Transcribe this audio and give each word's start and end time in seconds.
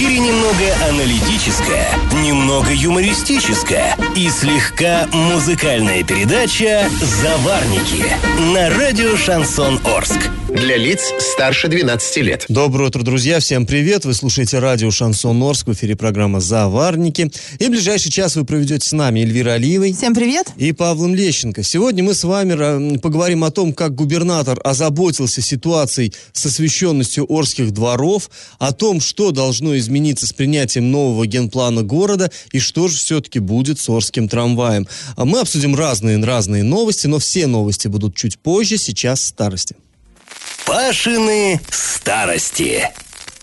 эфире 0.00 0.18
немного 0.18 0.88
аналитическая, 0.88 1.86
немного 2.24 2.70
юмористическая 2.72 3.98
и 4.16 4.30
слегка 4.30 5.06
музыкальная 5.12 6.02
передача 6.04 6.88
«Заварники» 7.02 8.06
на 8.54 8.70
радио 8.70 9.14
«Шансон 9.18 9.78
Орск». 9.84 10.30
Для 10.52 10.76
лиц 10.76 11.12
старше 11.20 11.68
12 11.68 12.16
лет. 12.18 12.44
Доброе 12.48 12.88
утро, 12.88 13.02
друзья. 13.02 13.38
Всем 13.38 13.66
привет. 13.66 14.04
Вы 14.04 14.14
слушаете 14.14 14.58
радио 14.58 14.90
«Шансон 14.90 15.40
Орск». 15.42 15.68
В 15.68 15.72
эфире 15.74 15.94
программа 15.94 16.40
«Заварники». 16.40 17.30
И 17.60 17.66
в 17.66 17.70
ближайший 17.70 18.10
час 18.10 18.34
вы 18.34 18.44
проведете 18.44 18.86
с 18.86 18.92
нами 18.92 19.20
Эльвира 19.20 19.52
Алиевой. 19.52 19.92
Всем 19.92 20.12
привет. 20.12 20.48
И 20.56 20.72
Павлом 20.72 21.14
Лещенко. 21.14 21.62
Сегодня 21.62 22.02
мы 22.02 22.14
с 22.14 22.24
вами 22.24 22.98
поговорим 22.98 23.44
о 23.44 23.52
том, 23.52 23.72
как 23.72 23.94
губернатор 23.94 24.58
озаботился 24.64 25.40
ситуацией 25.40 26.12
с 26.32 26.44
освещенностью 26.46 27.26
Орских 27.28 27.70
дворов, 27.70 28.28
о 28.58 28.72
том, 28.72 29.00
что 29.00 29.30
должно 29.30 29.78
измениться 29.78 30.26
с 30.26 30.32
принятием 30.32 30.90
нового 30.90 31.26
генплана 31.26 31.82
города 31.82 32.30
и 32.52 32.58
что 32.58 32.88
же 32.88 32.98
все-таки 32.98 33.38
будет 33.38 33.78
с 33.78 33.88
Орским 33.88 34.28
трамваем. 34.28 34.88
А 35.16 35.24
Мы 35.24 35.38
обсудим 35.40 35.76
разные, 35.76 36.22
разные 36.24 36.64
новости, 36.64 37.06
но 37.06 37.20
все 37.20 37.46
новости 37.46 37.86
будут 37.86 38.16
чуть 38.16 38.38
позже, 38.38 38.78
сейчас 38.78 39.22
старости. 39.24 39.76
Пашины 40.70 41.60
старости. 41.68 42.88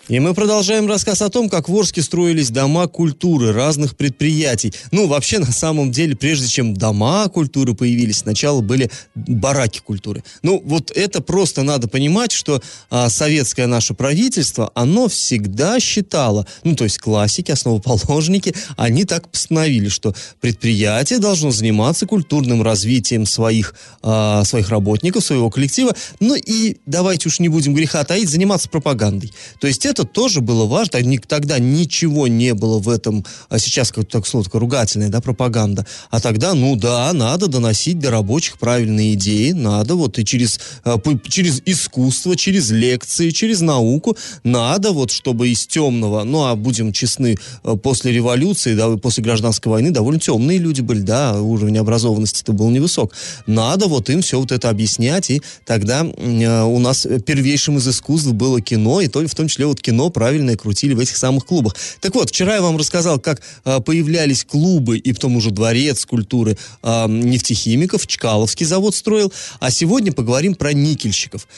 И 0.08 0.20
мы 0.20 0.32
продолжаем 0.32 0.88
рассказ 0.88 1.20
о 1.20 1.28
том, 1.28 1.50
как 1.50 1.68
в 1.68 1.76
Орске 1.76 2.00
строились 2.00 2.48
дома 2.48 2.86
культуры 2.88 3.52
разных 3.52 3.94
предприятий. 3.94 4.72
Ну, 4.90 5.06
вообще, 5.06 5.38
на 5.38 5.52
самом 5.52 5.92
деле, 5.92 6.16
прежде 6.16 6.48
чем 6.48 6.72
дома 6.72 7.28
культуры 7.28 7.74
появились, 7.74 8.18
сначала 8.20 8.62
были 8.62 8.90
бараки 9.14 9.80
культуры. 9.80 10.24
Ну, 10.42 10.62
вот 10.64 10.90
это 10.92 11.20
просто 11.20 11.62
надо 11.62 11.88
понимать, 11.88 12.32
что 12.32 12.62
а, 12.88 13.10
советское 13.10 13.66
наше 13.66 13.92
правительство, 13.92 14.70
оно 14.74 15.08
всегда 15.08 15.78
считало, 15.78 16.46
ну, 16.64 16.74
то 16.74 16.84
есть 16.84 16.98
классики, 16.98 17.50
основоположники, 17.50 18.54
они 18.78 19.04
так 19.04 19.28
постановили, 19.28 19.90
что 19.90 20.14
предприятие 20.40 21.18
должно 21.18 21.50
заниматься 21.50 22.06
культурным 22.06 22.62
развитием 22.62 23.26
своих, 23.26 23.74
а, 24.02 24.42
своих 24.44 24.70
работников, 24.70 25.22
своего 25.22 25.50
коллектива, 25.50 25.94
ну 26.18 26.34
и 26.34 26.78
давайте 26.86 27.28
уж 27.28 27.40
не 27.40 27.50
будем 27.50 27.74
греха 27.74 28.02
таить, 28.04 28.30
заниматься 28.30 28.70
пропагандой. 28.70 29.34
То 29.60 29.66
есть 29.66 29.84
это 29.84 29.97
тоже 30.04 30.40
было 30.40 30.66
важно. 30.66 31.00
Тогда 31.26 31.58
ничего 31.58 32.28
не 32.28 32.54
было 32.54 32.78
в 32.78 32.88
этом, 32.88 33.24
а 33.48 33.58
сейчас 33.58 33.92
как 33.92 34.08
так 34.08 34.26
слово 34.26 34.44
такое 34.44 34.60
ругательное, 34.60 35.08
да, 35.08 35.20
пропаганда. 35.20 35.86
А 36.10 36.20
тогда, 36.20 36.54
ну 36.54 36.76
да, 36.76 37.12
надо 37.12 37.46
доносить 37.46 37.98
до 37.98 38.10
рабочих 38.10 38.58
правильные 38.58 39.14
идеи, 39.14 39.52
надо 39.52 39.94
вот 39.94 40.18
и 40.18 40.24
через, 40.24 40.60
а, 40.84 40.98
через 41.28 41.62
искусство, 41.64 42.36
через 42.36 42.70
лекции, 42.70 43.30
через 43.30 43.60
науку, 43.60 44.16
надо 44.44 44.92
вот, 44.92 45.10
чтобы 45.10 45.48
из 45.48 45.66
темного, 45.66 46.24
ну 46.24 46.44
а 46.44 46.56
будем 46.56 46.92
честны, 46.92 47.36
а, 47.62 47.76
после 47.76 48.12
революции, 48.12 48.74
да, 48.74 48.96
после 48.96 49.22
гражданской 49.24 49.70
войны 49.70 49.90
довольно 49.90 50.20
темные 50.20 50.58
люди 50.58 50.80
были, 50.80 51.00
да, 51.00 51.40
уровень 51.40 51.78
образованности-то 51.78 52.52
был 52.52 52.70
невысок. 52.70 53.12
Надо 53.46 53.86
вот 53.86 54.10
им 54.10 54.22
все 54.22 54.40
вот 54.40 54.52
это 54.52 54.70
объяснять, 54.70 55.30
и 55.30 55.42
тогда 55.64 56.02
у 56.02 56.78
нас 56.78 57.06
первейшим 57.26 57.78
из 57.78 57.88
искусств 57.88 58.32
было 58.32 58.60
кино, 58.60 59.00
и 59.00 59.08
то, 59.08 59.26
в 59.26 59.34
том 59.34 59.48
числе 59.48 59.66
вот 59.66 59.80
кино 59.88 60.10
правильное 60.10 60.56
крутили 60.56 60.92
в 60.92 61.00
этих 61.00 61.16
самых 61.16 61.46
клубах. 61.46 61.74
Так 62.00 62.14
вот, 62.14 62.28
вчера 62.28 62.56
я 62.56 62.62
вам 62.62 62.76
рассказал, 62.76 63.18
как 63.18 63.40
э, 63.64 63.80
появлялись 63.80 64.44
клубы 64.44 64.98
и 64.98 65.12
потом 65.14 65.36
уже 65.36 65.50
дворец 65.50 66.04
культуры 66.04 66.58
э, 66.82 67.06
нефтехимиков, 67.08 68.06
Чкаловский 68.06 68.66
завод 68.66 68.94
строил, 68.94 69.32
а 69.60 69.70
сегодня 69.70 70.12
поговорим 70.12 70.54
про 70.54 70.74
никельщиков. 70.74 71.48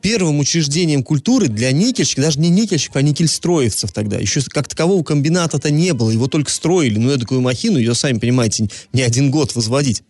Первым 0.00 0.38
учреждением 0.38 1.02
культуры 1.02 1.48
для 1.48 1.70
никельщиков, 1.72 2.24
даже 2.24 2.40
не 2.40 2.48
никельщиков, 2.48 2.96
а 2.96 3.02
никельстроевцев 3.02 3.92
тогда, 3.92 4.16
еще 4.16 4.40
как 4.48 4.66
такового 4.66 5.02
комбината-то 5.02 5.70
не 5.70 5.92
было, 5.92 6.10
его 6.10 6.26
только 6.26 6.50
строили, 6.50 6.98
ну, 6.98 7.10
я 7.10 7.18
такую 7.18 7.42
махину, 7.42 7.78
ее, 7.78 7.94
сами 7.94 8.18
понимаете, 8.18 8.68
не 8.94 9.02
один 9.02 9.30
год 9.30 9.54
возводить. 9.54 10.02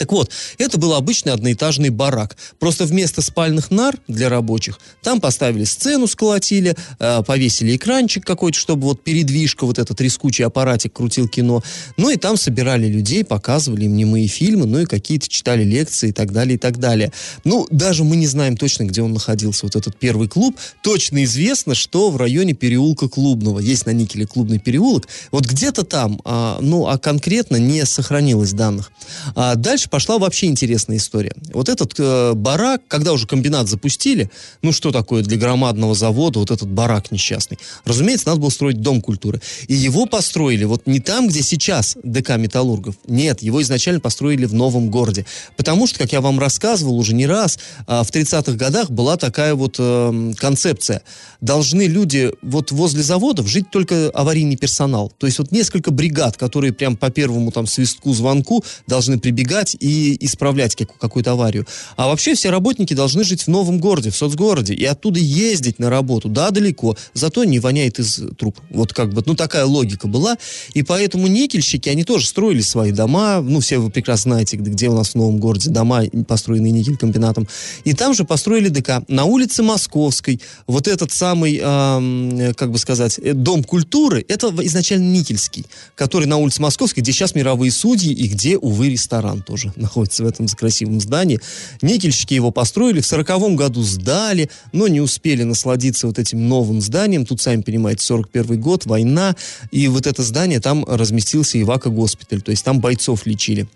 Так 0.00 0.12
вот, 0.12 0.30
это 0.56 0.78
был 0.78 0.94
обычный 0.94 1.34
одноэтажный 1.34 1.90
барак. 1.90 2.38
Просто 2.58 2.86
вместо 2.86 3.20
спальных 3.20 3.70
нар 3.70 3.98
для 4.08 4.30
рабочих 4.30 4.80
там 5.02 5.20
поставили 5.20 5.64
сцену, 5.64 6.06
сколотили, 6.06 6.74
э, 6.98 7.22
повесили 7.22 7.76
экранчик 7.76 8.24
какой-то, 8.24 8.58
чтобы 8.58 8.84
вот 8.84 9.04
передвижка, 9.04 9.66
вот 9.66 9.78
этот 9.78 9.98
трескучий 9.98 10.42
аппаратик 10.42 10.94
крутил 10.94 11.28
кино. 11.28 11.62
Ну 11.98 12.08
и 12.08 12.16
там 12.16 12.38
собирали 12.38 12.86
людей, 12.86 13.24
показывали 13.24 13.84
им 13.84 13.94
немые 13.94 14.26
фильмы, 14.26 14.64
ну 14.64 14.78
и 14.78 14.86
какие-то 14.86 15.28
читали 15.28 15.64
лекции 15.64 16.08
и 16.08 16.12
так 16.12 16.32
далее, 16.32 16.54
и 16.54 16.58
так 16.58 16.78
далее. 16.78 17.12
Ну, 17.44 17.66
даже 17.70 18.02
мы 18.02 18.16
не 18.16 18.26
знаем 18.26 18.56
точно, 18.56 18.84
где 18.84 19.02
он 19.02 19.12
находился, 19.12 19.66
вот 19.66 19.76
этот 19.76 19.98
первый 19.98 20.28
клуб. 20.28 20.56
Точно 20.82 21.22
известно, 21.24 21.74
что 21.74 22.10
в 22.10 22.16
районе 22.16 22.54
переулка 22.54 23.10
Клубного. 23.10 23.58
Есть 23.58 23.84
на 23.84 23.90
Никеле 23.90 24.26
клубный 24.26 24.58
переулок. 24.58 25.08
Вот 25.30 25.44
где-то 25.44 25.84
там, 25.84 26.22
а, 26.24 26.58
ну, 26.62 26.86
а 26.86 26.96
конкретно 26.96 27.56
не 27.56 27.84
сохранилось 27.84 28.54
данных. 28.54 28.90
А 29.34 29.56
дальше 29.56 29.89
пошла 29.90 30.18
вообще 30.18 30.46
интересная 30.46 30.96
история. 30.96 31.34
Вот 31.52 31.68
этот 31.68 31.94
э, 31.98 32.32
барак, 32.34 32.82
когда 32.88 33.12
уже 33.12 33.26
комбинат 33.26 33.68
запустили, 33.68 34.30
ну 34.62 34.72
что 34.72 34.92
такое 34.92 35.22
для 35.22 35.36
громадного 35.36 35.94
завода 35.94 36.38
вот 36.38 36.50
этот 36.50 36.68
барак 36.68 37.10
несчастный? 37.10 37.58
Разумеется, 37.84 38.28
надо 38.28 38.40
было 38.40 38.50
строить 38.50 38.80
дом 38.80 39.00
культуры. 39.00 39.40
И 39.66 39.74
его 39.74 40.06
построили 40.06 40.64
вот 40.64 40.86
не 40.86 41.00
там, 41.00 41.28
где 41.28 41.42
сейчас 41.42 41.96
ДК 42.02 42.36
Металлургов. 42.36 42.94
Нет, 43.06 43.42
его 43.42 43.60
изначально 43.62 44.00
построили 44.00 44.46
в 44.46 44.54
новом 44.54 44.90
городе. 44.90 45.26
Потому 45.56 45.86
что, 45.86 45.98
как 45.98 46.12
я 46.12 46.20
вам 46.20 46.38
рассказывал 46.38 46.96
уже 46.96 47.14
не 47.14 47.26
раз, 47.26 47.58
э, 47.86 48.02
в 48.02 48.10
30-х 48.10 48.52
годах 48.52 48.90
была 48.90 49.16
такая 49.16 49.54
вот 49.54 49.76
э, 49.78 50.32
концепция. 50.36 51.02
Должны 51.40 51.86
люди 51.86 52.32
вот 52.42 52.70
возле 52.70 53.02
заводов 53.02 53.48
жить 53.48 53.70
только 53.70 54.10
аварийный 54.10 54.56
персонал. 54.56 55.12
То 55.18 55.26
есть 55.26 55.38
вот 55.38 55.50
несколько 55.52 55.90
бригад, 55.90 56.36
которые 56.36 56.72
прям 56.72 56.96
по 56.96 57.10
первому 57.10 57.50
там 57.50 57.66
свистку, 57.66 58.12
звонку 58.12 58.64
должны 58.86 59.18
прибегать 59.18 59.76
и 59.80 60.16
исправлять 60.24 60.76
какую-то 60.76 61.32
аварию. 61.32 61.66
А 61.96 62.08
вообще 62.08 62.34
все 62.34 62.50
работники 62.50 62.94
должны 62.94 63.24
жить 63.24 63.42
в 63.42 63.48
новом 63.48 63.78
городе, 63.78 64.10
в 64.10 64.16
соцгороде, 64.16 64.74
и 64.74 64.84
оттуда 64.84 65.18
ездить 65.18 65.78
на 65.78 65.90
работу, 65.90 66.28
да, 66.28 66.50
далеко, 66.50 66.96
зато 67.14 67.44
не 67.44 67.58
воняет 67.58 67.98
из 67.98 68.22
труб. 68.36 68.58
Вот 68.70 68.92
как 68.92 69.12
бы, 69.12 69.22
ну 69.26 69.34
такая 69.34 69.64
логика 69.64 70.06
была, 70.06 70.36
и 70.74 70.82
поэтому 70.82 71.26
никельщики, 71.26 71.88
они 71.88 72.04
тоже 72.04 72.26
строили 72.26 72.60
свои 72.60 72.92
дома, 72.92 73.40
ну 73.40 73.60
все 73.60 73.78
вы 73.78 73.90
прекрасно 73.90 74.30
знаете, 74.30 74.56
где 74.56 74.88
у 74.88 74.94
нас 74.94 75.10
в 75.10 75.14
новом 75.16 75.38
городе 75.38 75.70
дома, 75.70 76.04
построенные 76.28 76.72
никель-комбинатом, 76.72 77.48
и 77.84 77.94
там 77.94 78.14
же 78.14 78.24
построили 78.24 78.68
ДК. 78.68 79.02
На 79.08 79.24
улице 79.24 79.62
Московской 79.62 80.40
вот 80.66 80.86
этот 80.86 81.10
самый, 81.10 81.58
э, 81.60 82.52
как 82.54 82.70
бы 82.70 82.78
сказать, 82.78 83.18
э, 83.18 83.32
дом 83.32 83.64
культуры, 83.64 84.24
это 84.28 84.54
изначально 84.62 85.10
никельский, 85.10 85.64
который 85.94 86.26
на 86.26 86.36
улице 86.36 86.62
Московской, 86.62 87.02
где 87.02 87.12
сейчас 87.12 87.34
мировые 87.34 87.72
судьи 87.72 88.12
и 88.12 88.28
где, 88.28 88.56
увы, 88.56 88.90
ресторан 88.90 89.42
тоже 89.42 89.69
находится 89.76 90.24
в 90.24 90.26
этом 90.26 90.46
красивом 90.48 91.00
здании. 91.00 91.40
Никельщики 91.82 92.34
его 92.34 92.50
построили, 92.50 93.00
в 93.00 93.06
сороковом 93.06 93.56
году 93.56 93.82
сдали, 93.82 94.50
но 94.72 94.88
не 94.88 95.00
успели 95.00 95.42
насладиться 95.42 96.06
вот 96.06 96.18
этим 96.18 96.48
новым 96.48 96.80
зданием. 96.80 97.26
Тут, 97.26 97.40
сами 97.40 97.62
понимаете, 97.62 98.04
41 98.04 98.60
год, 98.60 98.86
война, 98.86 99.36
и 99.70 99.88
вот 99.88 100.06
это 100.06 100.22
здание, 100.22 100.60
там 100.60 100.84
разместился 100.84 101.60
Ивако-госпиталь, 101.60 102.42
то 102.42 102.50
есть 102.50 102.64
там 102.64 102.80
бойцов 102.80 103.26
лечили. 103.26 103.68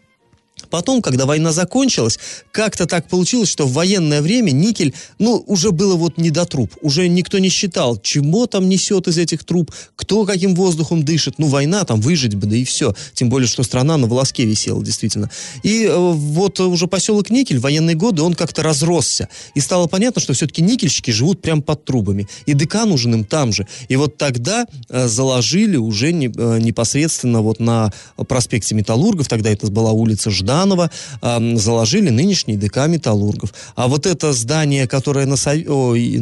Потом, 0.74 1.02
когда 1.02 1.24
война 1.24 1.52
закончилась, 1.52 2.18
как-то 2.50 2.86
так 2.86 3.06
получилось, 3.06 3.48
что 3.48 3.64
в 3.64 3.74
военное 3.74 4.20
время 4.20 4.50
никель, 4.50 4.92
ну, 5.20 5.40
уже 5.46 5.70
было 5.70 5.94
вот 5.94 6.18
не 6.18 6.30
до 6.30 6.46
труб. 6.46 6.72
Уже 6.82 7.06
никто 7.06 7.38
не 7.38 7.48
считал, 7.48 7.96
чего 7.96 8.48
там 8.48 8.68
несет 8.68 9.06
из 9.06 9.16
этих 9.16 9.44
труб, 9.44 9.70
кто 9.94 10.24
каким 10.24 10.56
воздухом 10.56 11.04
дышит. 11.04 11.34
Ну, 11.38 11.46
война, 11.46 11.84
там, 11.84 12.00
выжить 12.00 12.34
бы, 12.34 12.48
да 12.48 12.56
и 12.56 12.64
все. 12.64 12.92
Тем 13.12 13.28
более, 13.28 13.46
что 13.46 13.62
страна 13.62 13.96
на 13.96 14.08
волоске 14.08 14.44
висела, 14.46 14.82
действительно. 14.82 15.30
И 15.62 15.84
э, 15.84 15.96
вот 15.96 16.58
уже 16.58 16.88
поселок 16.88 17.30
Никель 17.30 17.58
в 17.58 17.62
военные 17.62 17.94
годы, 17.94 18.22
он 18.22 18.34
как-то 18.34 18.64
разросся. 18.64 19.28
И 19.54 19.60
стало 19.60 19.86
понятно, 19.86 20.20
что 20.20 20.32
все-таки 20.32 20.60
никельщики 20.60 21.12
живут 21.12 21.40
прямо 21.40 21.62
под 21.62 21.84
трубами. 21.84 22.26
И 22.46 22.54
ДК 22.54 22.84
нужен 22.84 23.14
им 23.14 23.24
там 23.24 23.52
же. 23.52 23.68
И 23.88 23.94
вот 23.94 24.16
тогда 24.16 24.66
э, 24.88 25.06
заложили 25.06 25.76
уже 25.76 26.12
не, 26.12 26.26
э, 26.26 26.58
непосредственно 26.58 27.42
вот 27.42 27.60
на 27.60 27.92
проспекте 28.26 28.74
Металлургов, 28.74 29.28
тогда 29.28 29.50
это 29.50 29.68
была 29.68 29.92
улица 29.92 30.32
Жда, 30.32 30.63
Жданова 30.64 30.90
э, 31.22 31.56
заложили 31.56 32.10
нынешний 32.10 32.56
ДК 32.56 32.86
«Металлургов». 32.86 33.52
А 33.76 33.88
вот 33.88 34.06
это 34.06 34.32
здание, 34.32 34.86
которое 34.86 35.26
на, 35.26 35.36
ой, 35.68 36.18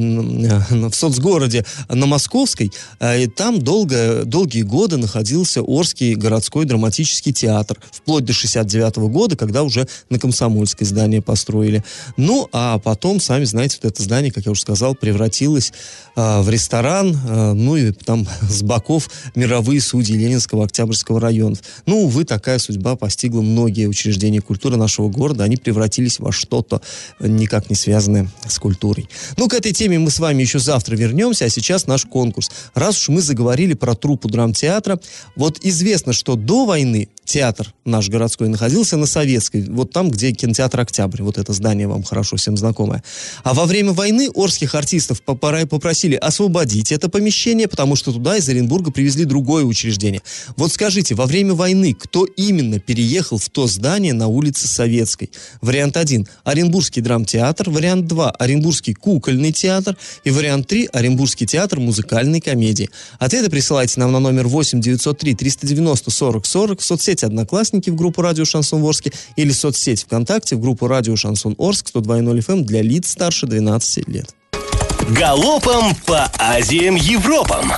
в 0.91 0.95
соцгороде 0.95 1.65
на 1.89 2.07
Московской, 2.07 2.73
э, 3.01 3.29
там 3.29 3.61
долго, 3.61 4.25
долгие 4.25 4.63
годы 4.63 4.97
находился 4.97 5.63
Орский 5.63 6.15
городской 6.15 6.65
драматический 6.65 7.33
театр, 7.33 7.79
вплоть 7.93 8.25
до 8.25 8.33
69 8.33 8.97
-го 8.97 9.09
года, 9.09 9.37
когда 9.37 9.63
уже 9.63 9.87
на 10.11 10.19
Комсомольской 10.19 10.87
здание 10.87 11.23
построили. 11.23 11.85
Ну, 12.17 12.49
а 12.53 12.79
потом, 12.79 13.21
сами 13.21 13.45
знаете, 13.45 13.79
вот 13.83 13.93
это 13.93 14.03
здание, 14.03 14.33
как 14.33 14.47
я 14.47 14.53
уже 14.53 14.61
сказал, 14.61 14.95
превратилось 14.95 15.73
э, 16.17 16.41
в 16.41 16.51
ресторан, 16.51 17.17
э, 17.17 17.53
ну 17.53 17.77
и 17.77 17.93
там 17.93 18.27
с 18.49 18.63
боков 18.63 19.09
мировые 19.35 19.81
судьи 19.81 20.17
Ленинского 20.17 20.65
Октябрьского 20.65 21.21
районов. 21.21 21.59
Ну, 21.87 22.05
увы, 22.05 22.25
такая 22.25 22.59
судьба 22.59 22.97
постигла 22.97 23.43
многие 23.43 23.87
учреждения 23.87 24.32
учреждения 24.33 24.41
культуры 24.41 24.77
нашего 24.77 25.09
города, 25.09 25.45
они 25.45 25.57
превратились 25.57 26.19
во 26.19 26.33
что-то 26.33 26.81
никак 27.21 27.71
не 27.71 27.77
связанное 27.77 28.29
с 28.47 28.59
культурой. 28.59 29.09
Ну, 29.37 29.49
к 29.49 29.55
этой 29.55 29.73
теме 29.73 29.99
мы 29.99 30.11
с 30.11 30.19
вами 30.19 30.43
еще 30.43 30.59
завтра 30.59 30.97
вернемся, 30.97 31.45
а 31.45 31.49
сейчас 31.49 31.87
наш 31.87 32.05
конкурс. 32.05 32.51
Раз 32.75 32.99
уж 32.99 33.09
мы 33.09 33.21
заговорили 33.21 33.75
про 33.75 33.95
труппу 33.95 34.29
драмтеатра, 34.29 34.99
вот 35.37 35.59
известно, 35.63 36.13
что 36.13 36.37
до 36.37 36.65
войны 36.65 37.09
театр 37.25 37.73
наш 37.85 38.09
городской 38.09 38.49
находился 38.49 38.97
на 38.97 39.07
Советской, 39.07 39.65
вот 39.69 39.93
там, 39.93 40.11
где 40.11 40.33
кинотеатр 40.33 40.81
«Октябрь», 40.81 41.23
вот 41.23 41.39
это 41.39 41.53
здание 41.53 41.87
вам 41.87 42.03
хорошо 42.03 42.37
всем 42.37 42.57
знакомое. 42.57 43.03
А 43.45 43.55
во 43.55 43.65
время 43.67 43.93
войны 43.93 44.29
орских 44.35 44.75
артистов 44.75 45.23
попросили 45.23 46.17
освободить 46.17 46.93
это 46.93 47.09
помещение, 47.09 47.69
потому 47.69 47.97
что 47.97 48.13
туда 48.13 48.37
из 48.37 48.49
Оренбурга 48.49 48.91
привезли 48.91 49.25
другое 49.25 49.65
учреждение. 49.65 50.23
Вот 50.57 50.73
скажите, 50.73 51.15
во 51.15 51.27
время 51.27 51.55
войны 51.55 51.95
кто 51.95 52.25
именно 52.25 52.79
переехал 52.79 53.39
в 53.39 53.49
то 53.49 53.67
здание 53.67 54.13
на 54.13 54.27
улице 54.27 54.69
Советской? 54.69 55.31
Вариант 55.61 55.97
1– 55.97 56.27
Оренбургский 56.45 57.03
драмтеатр, 57.03 57.71
вариант 57.71 58.07
2– 58.07 58.31
Оренбургский 58.39 58.95
кукольный 58.95 59.53
театр 59.53 59.97
и 60.25 60.31
вариант 60.31 60.67
3– 60.67 60.89
Оренбургский 60.93 61.47
театр 61.47 61.81
музыкальной 61.81 62.41
комедии. 62.41 62.91
Ответы 63.19 63.51
присылайте 63.51 64.01
нам 64.01 64.13
на 64.13 64.21
номер 64.21 64.49
8 64.49 64.81
903 64.81 65.35
390 65.35 66.11
40 66.11 66.47
40 66.47 66.81
в 66.81 66.85
соцсети 66.85 67.12
соцсети 67.13 67.25
«Одноклассники» 67.25 67.91
в 67.91 67.95
группу 67.95 68.23
«Радио 68.23 68.45
Шансон 68.45 68.83
Орске» 68.83 69.13
или 69.37 69.53
соцсеть 69.53 70.05
ВКонтакте 70.05 70.57
в 70.57 70.61
группу 70.61 70.87
«Радио 70.87 71.17
Шансон 71.17 71.55
Орск» 71.59 71.91
102.0 71.95 72.39
FM 72.39 72.53
эм 72.53 72.65
для 72.65 72.83
лиц 72.83 73.11
старше 73.11 73.47
12 73.47 74.09
лет. 74.09 74.35
Галопом 75.11 75.95
по 76.07 76.31
Азиям 76.39 76.95
Европам! 76.95 77.73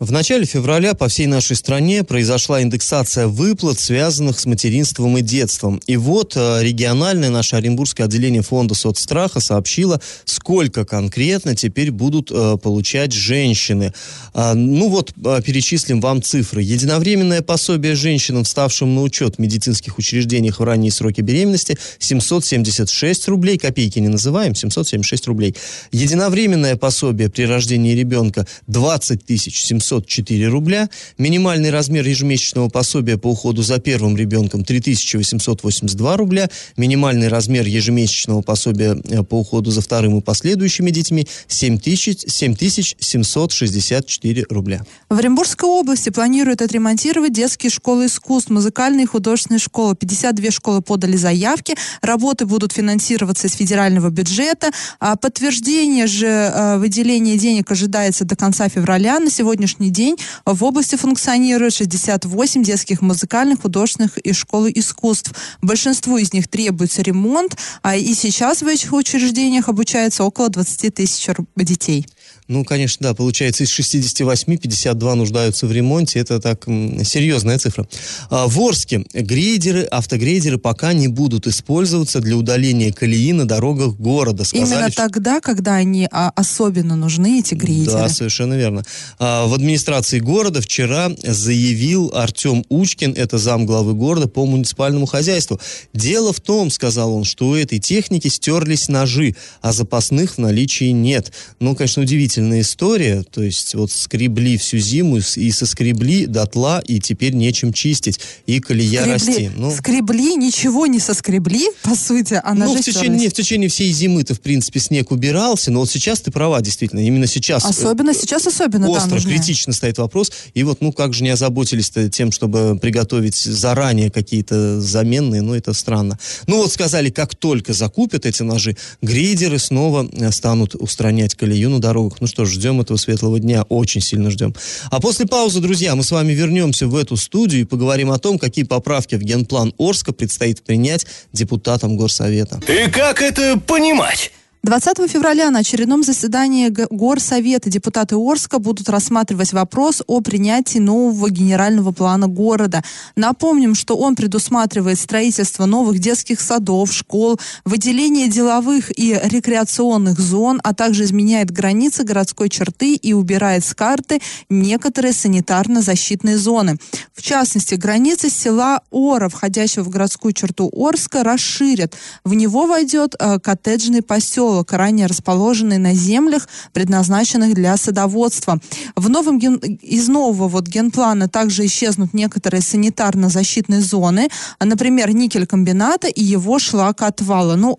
В 0.00 0.12
начале 0.12 0.46
февраля 0.46 0.94
по 0.94 1.08
всей 1.08 1.26
нашей 1.26 1.56
стране 1.56 2.04
произошла 2.04 2.62
индексация 2.62 3.26
выплат, 3.26 3.78
связанных 3.78 4.40
с 4.40 4.46
материнством 4.46 5.18
и 5.18 5.20
детством. 5.20 5.78
И 5.86 5.98
вот 5.98 6.32
э, 6.36 6.60
региональное 6.62 7.28
наше 7.28 7.56
Оренбургское 7.56 8.06
отделение 8.06 8.40
фонда 8.40 8.74
соцстраха 8.74 9.40
сообщило, 9.40 10.00
сколько 10.24 10.86
конкретно 10.86 11.54
теперь 11.54 11.90
будут 11.90 12.30
э, 12.32 12.56
получать 12.56 13.12
женщины. 13.12 13.92
А, 14.32 14.54
ну 14.54 14.88
вот, 14.88 15.12
э, 15.22 15.42
перечислим 15.44 16.00
вам 16.00 16.22
цифры. 16.22 16.62
Единовременное 16.62 17.42
пособие 17.42 17.94
женщинам, 17.94 18.44
вставшим 18.44 18.94
на 18.94 19.02
учет 19.02 19.36
в 19.36 19.38
медицинских 19.38 19.98
учреждениях 19.98 20.60
в 20.60 20.64
ранние 20.64 20.92
сроки 20.92 21.20
беременности, 21.20 21.76
776 21.98 23.28
рублей, 23.28 23.58
копейки 23.58 23.98
не 23.98 24.08
называем, 24.08 24.54
776 24.54 25.26
рублей. 25.26 25.54
Единовременное 25.92 26.76
пособие 26.76 27.28
при 27.28 27.42
рождении 27.42 27.94
ребенка 27.94 28.46
20 28.66 29.26
тысяч 29.26 29.62
700 29.62 29.89
704 29.90 30.48
рубля. 30.48 30.88
Минимальный 31.18 31.70
размер 31.70 32.06
ежемесячного 32.06 32.68
пособия 32.68 33.18
по 33.18 33.26
уходу 33.28 33.62
за 33.62 33.80
первым 33.80 34.16
ребенком 34.16 34.64
3882 34.64 36.16
рубля. 36.16 36.48
Минимальный 36.76 37.26
размер 37.28 37.66
ежемесячного 37.66 38.42
пособия 38.42 38.96
э, 39.08 39.24
по 39.24 39.40
уходу 39.40 39.72
за 39.72 39.80
вторым 39.80 40.18
и 40.18 40.20
последующими 40.20 40.90
детьми 40.90 41.26
7764 41.48 44.46
рубля. 44.48 44.84
В 45.08 45.18
Оренбургской 45.18 45.68
области 45.68 46.10
планируют 46.10 46.62
отремонтировать 46.62 47.32
детские 47.32 47.70
школы 47.70 48.06
искусств, 48.06 48.50
музыкальные 48.50 49.02
и 49.04 49.06
художественные 49.06 49.58
школы. 49.58 49.96
52 49.96 50.50
школы 50.50 50.82
подали 50.82 51.16
заявки. 51.16 51.74
Работы 52.02 52.44
будут 52.46 52.72
финансироваться 52.72 53.48
из 53.48 53.54
федерального 53.54 54.10
бюджета. 54.10 54.70
А 55.00 55.16
подтверждение 55.16 56.06
же 56.06 56.26
э, 56.26 56.78
выделения 56.78 57.36
денег 57.36 57.68
ожидается 57.70 58.24
до 58.24 58.36
конца 58.36 58.68
февраля. 58.68 59.18
На 59.18 59.30
сегодняшний 59.30 59.79
сегодняшний 59.80 59.90
день 59.90 60.16
в 60.44 60.64
области 60.64 60.96
функционирует 60.96 61.72
68 61.72 62.62
детских 62.62 63.00
музыкальных, 63.00 63.62
художественных 63.62 64.18
и 64.18 64.32
школы 64.32 64.70
искусств. 64.74 65.32
Большинству 65.62 66.18
из 66.18 66.32
них 66.32 66.48
требуется 66.48 67.02
ремонт, 67.02 67.56
а 67.82 67.96
и 67.96 68.14
сейчас 68.14 68.62
в 68.62 68.66
этих 68.66 68.92
учреждениях 68.92 69.68
обучается 69.68 70.24
около 70.24 70.48
20 70.48 70.94
тысяч 70.94 71.26
детей. 71.56 72.06
Ну, 72.50 72.64
конечно, 72.64 73.04
да, 73.04 73.14
получается, 73.14 73.62
из 73.62 73.68
68 73.68 74.56
52 74.56 75.14
нуждаются 75.14 75.68
в 75.68 75.72
ремонте. 75.72 76.18
Это 76.18 76.40
так 76.40 76.64
серьезная 76.64 77.60
цифра. 77.60 77.86
А, 78.28 78.48
в 78.48 78.58
Орске 78.58 79.04
грейдеры, 79.14 79.84
автогрейдеры 79.84 80.58
пока 80.58 80.92
не 80.92 81.06
будут 81.06 81.46
использоваться 81.46 82.18
для 82.18 82.36
удаления 82.36 82.92
колеи 82.92 83.32
на 83.32 83.46
дорогах 83.46 83.94
города. 83.94 84.42
Сказали, 84.42 84.68
Именно 84.68 84.90
тогда, 84.90 85.40
когда 85.40 85.76
они 85.76 86.08
а, 86.10 86.32
особенно 86.34 86.96
нужны, 86.96 87.38
эти 87.38 87.54
грейдеры. 87.54 87.92
Да, 87.92 88.08
совершенно 88.08 88.54
верно. 88.54 88.82
А, 89.20 89.46
в 89.46 89.54
администрации 89.54 90.18
города 90.18 90.60
вчера 90.60 91.12
заявил 91.22 92.10
Артем 92.16 92.64
Учкин, 92.68 93.14
это 93.16 93.38
зам 93.38 93.64
главы 93.64 93.94
города 93.94 94.26
по 94.26 94.44
муниципальному 94.44 95.06
хозяйству. 95.06 95.60
Дело 95.94 96.32
в 96.32 96.40
том, 96.40 96.70
сказал 96.70 97.14
он, 97.14 97.22
что 97.22 97.46
у 97.46 97.54
этой 97.54 97.78
техники 97.78 98.26
стерлись 98.26 98.88
ножи, 98.88 99.36
а 99.62 99.72
запасных 99.72 100.32
в 100.32 100.38
наличии 100.38 100.90
нет. 100.90 101.30
Ну, 101.60 101.76
конечно, 101.76 102.02
удивительно 102.02 102.39
удивительная 102.40 102.60
история. 102.60 103.22
То 103.22 103.42
есть 103.42 103.74
вот 103.74 103.90
скребли 103.90 104.56
всю 104.56 104.78
зиму 104.78 105.18
и 105.18 105.50
соскребли 105.50 106.26
дотла, 106.26 106.80
и 106.80 107.00
теперь 107.00 107.34
нечем 107.34 107.72
чистить. 107.72 108.20
И 108.46 108.60
колея 108.60 109.02
скребли, 109.02 109.12
расти. 109.12 109.50
Ну, 109.56 109.70
скребли, 109.70 110.36
ничего 110.36 110.86
не 110.86 110.98
соскребли, 110.98 111.68
по 111.82 111.94
сути, 111.94 112.40
а 112.42 112.54
ну, 112.54 112.74
в 112.74 112.82
течение, 112.82 113.20
не, 113.20 113.28
в 113.28 113.32
течение 113.32 113.68
всей 113.68 113.92
зимы-то, 113.92 114.34
в 114.34 114.40
принципе, 114.40 114.80
снег 114.80 115.10
убирался, 115.10 115.70
но 115.70 115.80
вот 115.80 115.90
сейчас 115.90 116.20
ты 116.20 116.30
права, 116.30 116.60
действительно, 116.60 117.00
именно 117.00 117.26
сейчас. 117.26 117.64
Э, 117.64 117.68
особенно 117.68 118.14
сейчас, 118.14 118.46
особенно, 118.46 118.88
Остро, 118.88 119.18
да, 119.18 119.24
критично 119.24 119.72
стоит 119.72 119.98
вопрос. 119.98 120.32
И 120.54 120.62
вот, 120.62 120.80
ну, 120.80 120.92
как 120.92 121.14
же 121.14 121.22
не 121.22 121.30
озаботились 121.30 121.92
тем, 122.12 122.32
чтобы 122.32 122.78
приготовить 122.80 123.36
заранее 123.36 124.10
какие-то 124.10 124.80
заменные, 124.80 125.42
ну, 125.42 125.54
это 125.54 125.72
странно. 125.72 126.18
Ну, 126.46 126.58
вот 126.58 126.72
сказали, 126.72 127.10
как 127.10 127.34
только 127.34 127.72
закупят 127.72 128.26
эти 128.26 128.42
ножи, 128.42 128.76
грейдеры 129.02 129.58
снова 129.58 130.08
э, 130.12 130.30
станут 130.30 130.74
устранять 130.74 131.34
колею 131.34 131.70
на 131.70 131.80
дорогах. 131.80 132.20
Ну, 132.20 132.26
что 132.30 132.46
ж, 132.46 132.52
ждем 132.52 132.80
этого 132.80 132.96
светлого 132.96 133.38
дня, 133.38 133.64
очень 133.68 134.00
сильно 134.00 134.30
ждем. 134.30 134.54
А 134.90 135.00
после 135.00 135.26
паузы, 135.26 135.60
друзья, 135.60 135.94
мы 135.94 136.02
с 136.02 136.10
вами 136.10 136.32
вернемся 136.32 136.86
в 136.86 136.96
эту 136.96 137.16
студию 137.16 137.62
и 137.62 137.64
поговорим 137.64 138.10
о 138.10 138.18
том, 138.18 138.38
какие 138.38 138.64
поправки 138.64 139.16
в 139.16 139.22
генплан 139.22 139.74
Орска 139.78 140.12
предстоит 140.12 140.62
принять 140.62 141.06
депутатам 141.32 141.96
Горсовета. 141.96 142.60
И 142.68 142.90
как 142.90 143.20
это 143.20 143.58
понимать? 143.58 144.32
20 144.62 145.10
февраля 145.10 145.50
на 145.50 145.60
очередном 145.60 146.02
заседании 146.02 146.68
Горсовета 146.68 147.70
депутаты 147.70 148.16
Орска 148.16 148.58
будут 148.58 148.90
рассматривать 148.90 149.54
вопрос 149.54 150.02
о 150.06 150.20
принятии 150.20 150.78
нового 150.78 151.30
генерального 151.30 151.92
плана 151.92 152.28
города. 152.28 152.84
Напомним, 153.16 153.74
что 153.74 153.96
он 153.96 154.16
предусматривает 154.16 154.98
строительство 154.98 155.64
новых 155.64 155.98
детских 155.98 156.42
садов, 156.42 156.92
школ, 156.92 157.40
выделение 157.64 158.28
деловых 158.28 158.90
и 158.98 159.18
рекреационных 159.22 160.20
зон, 160.20 160.60
а 160.62 160.74
также 160.74 161.04
изменяет 161.04 161.50
границы 161.50 162.04
городской 162.04 162.50
черты 162.50 162.96
и 162.96 163.14
убирает 163.14 163.64
с 163.64 163.74
карты 163.74 164.20
некоторые 164.50 165.14
санитарно-защитные 165.14 166.36
зоны. 166.36 166.76
В 167.14 167.22
частности, 167.22 167.76
границы 167.76 168.28
села 168.28 168.82
Ора, 168.90 169.30
входящего 169.30 169.84
в 169.84 169.88
городскую 169.88 170.34
черту 170.34 170.70
Орска, 170.70 171.24
расширят. 171.24 171.94
В 172.24 172.34
него 172.34 172.66
войдет 172.66 173.14
э, 173.18 173.38
коттеджный 173.38 174.02
поселок 174.02 174.49
поселок, 174.50 174.72
ранее 174.72 175.06
расположенный 175.06 175.78
на 175.78 175.94
землях, 175.94 176.48
предназначенных 176.72 177.54
для 177.54 177.76
садоводства. 177.76 178.58
В 178.96 179.08
новом 179.08 179.38
ген... 179.38 179.56
Из 179.56 180.08
нового 180.08 180.48
вот 180.48 180.66
генплана 180.66 181.28
также 181.28 181.66
исчезнут 181.66 182.14
некоторые 182.14 182.60
санитарно-защитные 182.60 183.80
зоны, 183.80 184.28
например, 184.60 185.14
никель 185.14 185.46
комбината 185.46 186.08
и 186.08 186.22
его 186.22 186.58
шлакоотвала. 186.58 187.56
Ну, 187.56 187.78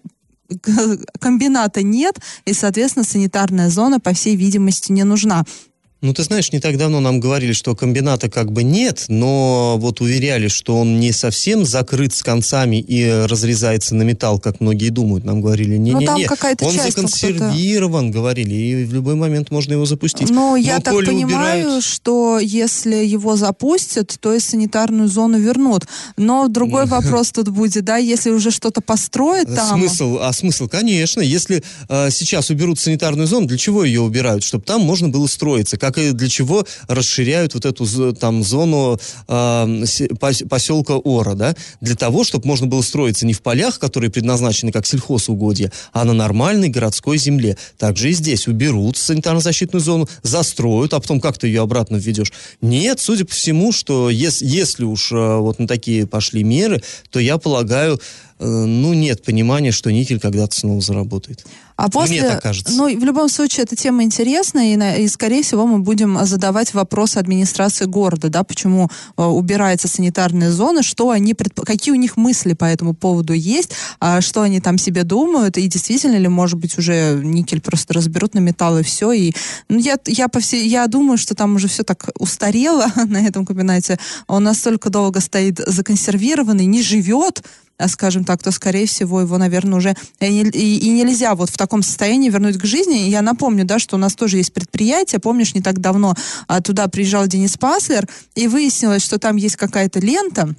комбината 1.19 1.83
нет, 1.83 2.19
и, 2.45 2.53
соответственно, 2.53 3.05
санитарная 3.05 3.69
зона, 3.69 3.99
по 3.99 4.13
всей 4.13 4.35
видимости, 4.35 4.91
не 4.91 5.03
нужна. 5.03 5.43
Ну, 6.01 6.15
ты 6.15 6.23
знаешь, 6.23 6.51
не 6.51 6.59
так 6.59 6.77
давно 6.77 6.99
нам 6.99 7.19
говорили, 7.19 7.53
что 7.53 7.75
комбината 7.75 8.27
как 8.27 8.51
бы 8.51 8.63
нет, 8.63 9.05
но 9.07 9.77
вот 9.77 10.01
уверяли, 10.01 10.47
что 10.47 10.79
он 10.79 10.99
не 10.99 11.11
совсем 11.11 11.63
закрыт 11.63 12.11
с 12.15 12.23
концами 12.23 12.77
и 12.77 13.07
разрезается 13.07 13.93
на 13.93 14.01
металл, 14.01 14.39
как 14.39 14.61
многие 14.61 14.89
думают. 14.89 15.25
Нам 15.25 15.41
говорили, 15.41 15.77
не-не-не, 15.77 16.27
он 16.61 16.71
законсервирован, 16.71 18.09
говорили, 18.09 18.55
и 18.55 18.83
в 18.83 18.93
любой 18.95 19.13
момент 19.13 19.51
можно 19.51 19.73
его 19.73 19.85
запустить. 19.85 20.29
Ну, 20.31 20.51
но 20.51 20.55
я 20.55 20.79
так 20.79 20.95
понимаю, 20.95 21.65
убирают... 21.65 21.83
что 21.83 22.39
если 22.39 22.95
его 22.95 23.35
запустят, 23.35 24.17
то 24.19 24.33
и 24.33 24.39
санитарную 24.39 25.07
зону 25.07 25.37
вернут. 25.37 25.85
Но 26.17 26.47
другой 26.47 26.87
вопрос 26.87 27.31
тут 27.31 27.49
будет, 27.49 27.85
да, 27.85 27.97
если 27.97 28.31
уже 28.31 28.49
что-то 28.49 28.81
построят 28.81 29.53
там... 29.53 29.79
Смысл, 29.79 30.17
а 30.19 30.33
смысл, 30.33 30.67
конечно, 30.67 31.21
если 31.21 31.63
э, 31.89 32.09
сейчас 32.09 32.49
уберут 32.49 32.79
санитарную 32.79 33.27
зону, 33.27 33.45
для 33.45 33.59
чего 33.59 33.83
ее 33.83 34.01
убирают? 34.01 34.43
Чтобы 34.43 34.63
там 34.63 34.81
можно 34.81 35.07
было 35.07 35.27
строиться, 35.27 35.77
как 35.77 35.90
как 35.91 36.03
и 36.03 36.11
для 36.11 36.29
чего 36.29 36.65
расширяют 36.87 37.53
вот 37.53 37.65
эту 37.65 38.13
там 38.13 38.43
зону 38.43 38.99
э, 39.27 39.83
се- 39.85 40.07
пос- 40.07 40.47
поселка 40.47 40.93
Ора, 40.95 41.33
да, 41.35 41.55
для 41.81 41.95
того, 41.95 42.23
чтобы 42.23 42.47
можно 42.47 42.67
было 42.67 42.81
строиться 42.81 43.25
не 43.25 43.33
в 43.33 43.41
полях, 43.41 43.79
которые 43.79 44.09
предназначены 44.09 44.71
как 44.71 44.85
сельхозугодья, 44.85 45.71
а 45.93 46.05
на 46.05 46.13
нормальной 46.13 46.69
городской 46.69 47.17
земле. 47.17 47.57
Также 47.77 48.09
и 48.09 48.13
здесь 48.13 48.47
уберут 48.47 48.95
санитарно-защитную 48.97 49.79
зону, 49.81 50.07
застроят, 50.23 50.93
а 50.93 50.99
потом 50.99 51.19
как 51.19 51.37
ты 51.37 51.47
ее 51.47 51.61
обратно 51.61 51.97
введешь? 51.97 52.31
Нет, 52.61 52.99
судя 52.99 53.25
по 53.25 53.33
всему, 53.33 53.71
что 53.71 54.09
ес- 54.09 54.41
если 54.41 54.83
уж 54.85 55.11
э, 55.11 55.15
вот 55.37 55.59
на 55.59 55.67
такие 55.67 56.07
пошли 56.07 56.43
меры, 56.43 56.81
то 57.09 57.19
я 57.19 57.37
полагаю, 57.37 57.99
э, 58.39 58.45
ну, 58.45 58.93
нет 58.93 59.23
понимания, 59.23 59.71
что 59.71 59.91
никель 59.91 60.19
когда-то 60.19 60.55
снова 60.55 60.81
заработает. 60.81 61.45
А 61.81 61.89
после, 61.89 62.21
Мне 62.21 62.29
так 62.29 62.43
кажется. 62.43 62.73
ну, 62.73 62.85
в 62.85 63.03
любом 63.03 63.27
случае, 63.27 63.63
эта 63.63 63.75
тема 63.75 64.03
интересная, 64.03 64.99
и, 64.99 65.03
и, 65.03 65.07
скорее 65.07 65.41
всего, 65.41 65.65
мы 65.65 65.79
будем 65.79 66.15
а, 66.15 66.25
задавать 66.27 66.75
вопросы 66.75 67.17
администрации 67.17 67.85
города, 67.85 68.29
да, 68.29 68.43
почему 68.43 68.91
а, 69.15 69.29
убираются 69.29 69.87
санитарные 69.87 70.51
зоны, 70.51 70.83
что 70.83 71.09
они, 71.09 71.33
предп- 71.33 71.65
какие 71.65 71.91
у 71.91 71.97
них 71.97 72.17
мысли 72.17 72.53
по 72.53 72.65
этому 72.65 72.93
поводу 72.93 73.33
есть, 73.33 73.71
а, 73.99 74.21
что 74.21 74.43
они 74.43 74.61
там 74.61 74.77
себе 74.77 75.03
думают, 75.03 75.57
и 75.57 75.65
действительно 75.65 76.17
ли, 76.17 76.27
может 76.27 76.59
быть, 76.59 76.77
уже 76.77 77.19
никель 77.23 77.61
просто 77.61 77.95
разберут 77.95 78.35
на 78.35 78.39
металл 78.39 78.77
и 78.77 78.83
все, 78.83 79.11
и, 79.11 79.33
ну, 79.67 79.79
я, 79.79 79.97
я, 80.05 80.27
по 80.27 80.39
всей, 80.39 80.67
я 80.67 80.85
думаю, 80.85 81.17
что 81.17 81.33
там 81.33 81.55
уже 81.55 81.67
все 81.67 81.81
так 81.81 82.09
устарело 82.19 82.85
на 83.07 83.25
этом 83.25 83.43
комбинате, 83.43 83.97
он 84.27 84.43
настолько 84.43 84.91
долго 84.91 85.19
стоит 85.19 85.57
законсервированный, 85.57 86.67
не 86.67 86.83
живет, 86.83 87.41
скажем 87.87 88.23
так, 88.23 88.41
то, 88.43 88.51
скорее 88.51 88.85
всего, 88.85 89.21
его, 89.21 89.37
наверное, 89.37 89.77
уже 89.77 89.95
и, 90.19 90.29
не- 90.29 90.49
и- 90.49 90.89
нельзя 90.89 91.35
вот 91.35 91.49
в 91.49 91.57
таком 91.57 91.83
состоянии 91.83 92.29
вернуть 92.29 92.57
к 92.57 92.65
жизни. 92.65 93.09
Я 93.09 93.21
напомню, 93.21 93.65
да, 93.65 93.79
что 93.79 93.95
у 93.95 93.99
нас 93.99 94.15
тоже 94.15 94.37
есть 94.37 94.53
предприятие. 94.53 95.19
Помнишь, 95.19 95.53
не 95.55 95.61
так 95.61 95.79
давно 95.79 96.15
а, 96.47 96.61
туда 96.61 96.87
приезжал 96.87 97.27
Денис 97.27 97.57
Паслер, 97.57 98.07
и 98.35 98.47
выяснилось, 98.47 99.03
что 99.03 99.19
там 99.19 99.35
есть 99.35 99.55
какая-то 99.55 99.99
лента, 99.99 100.53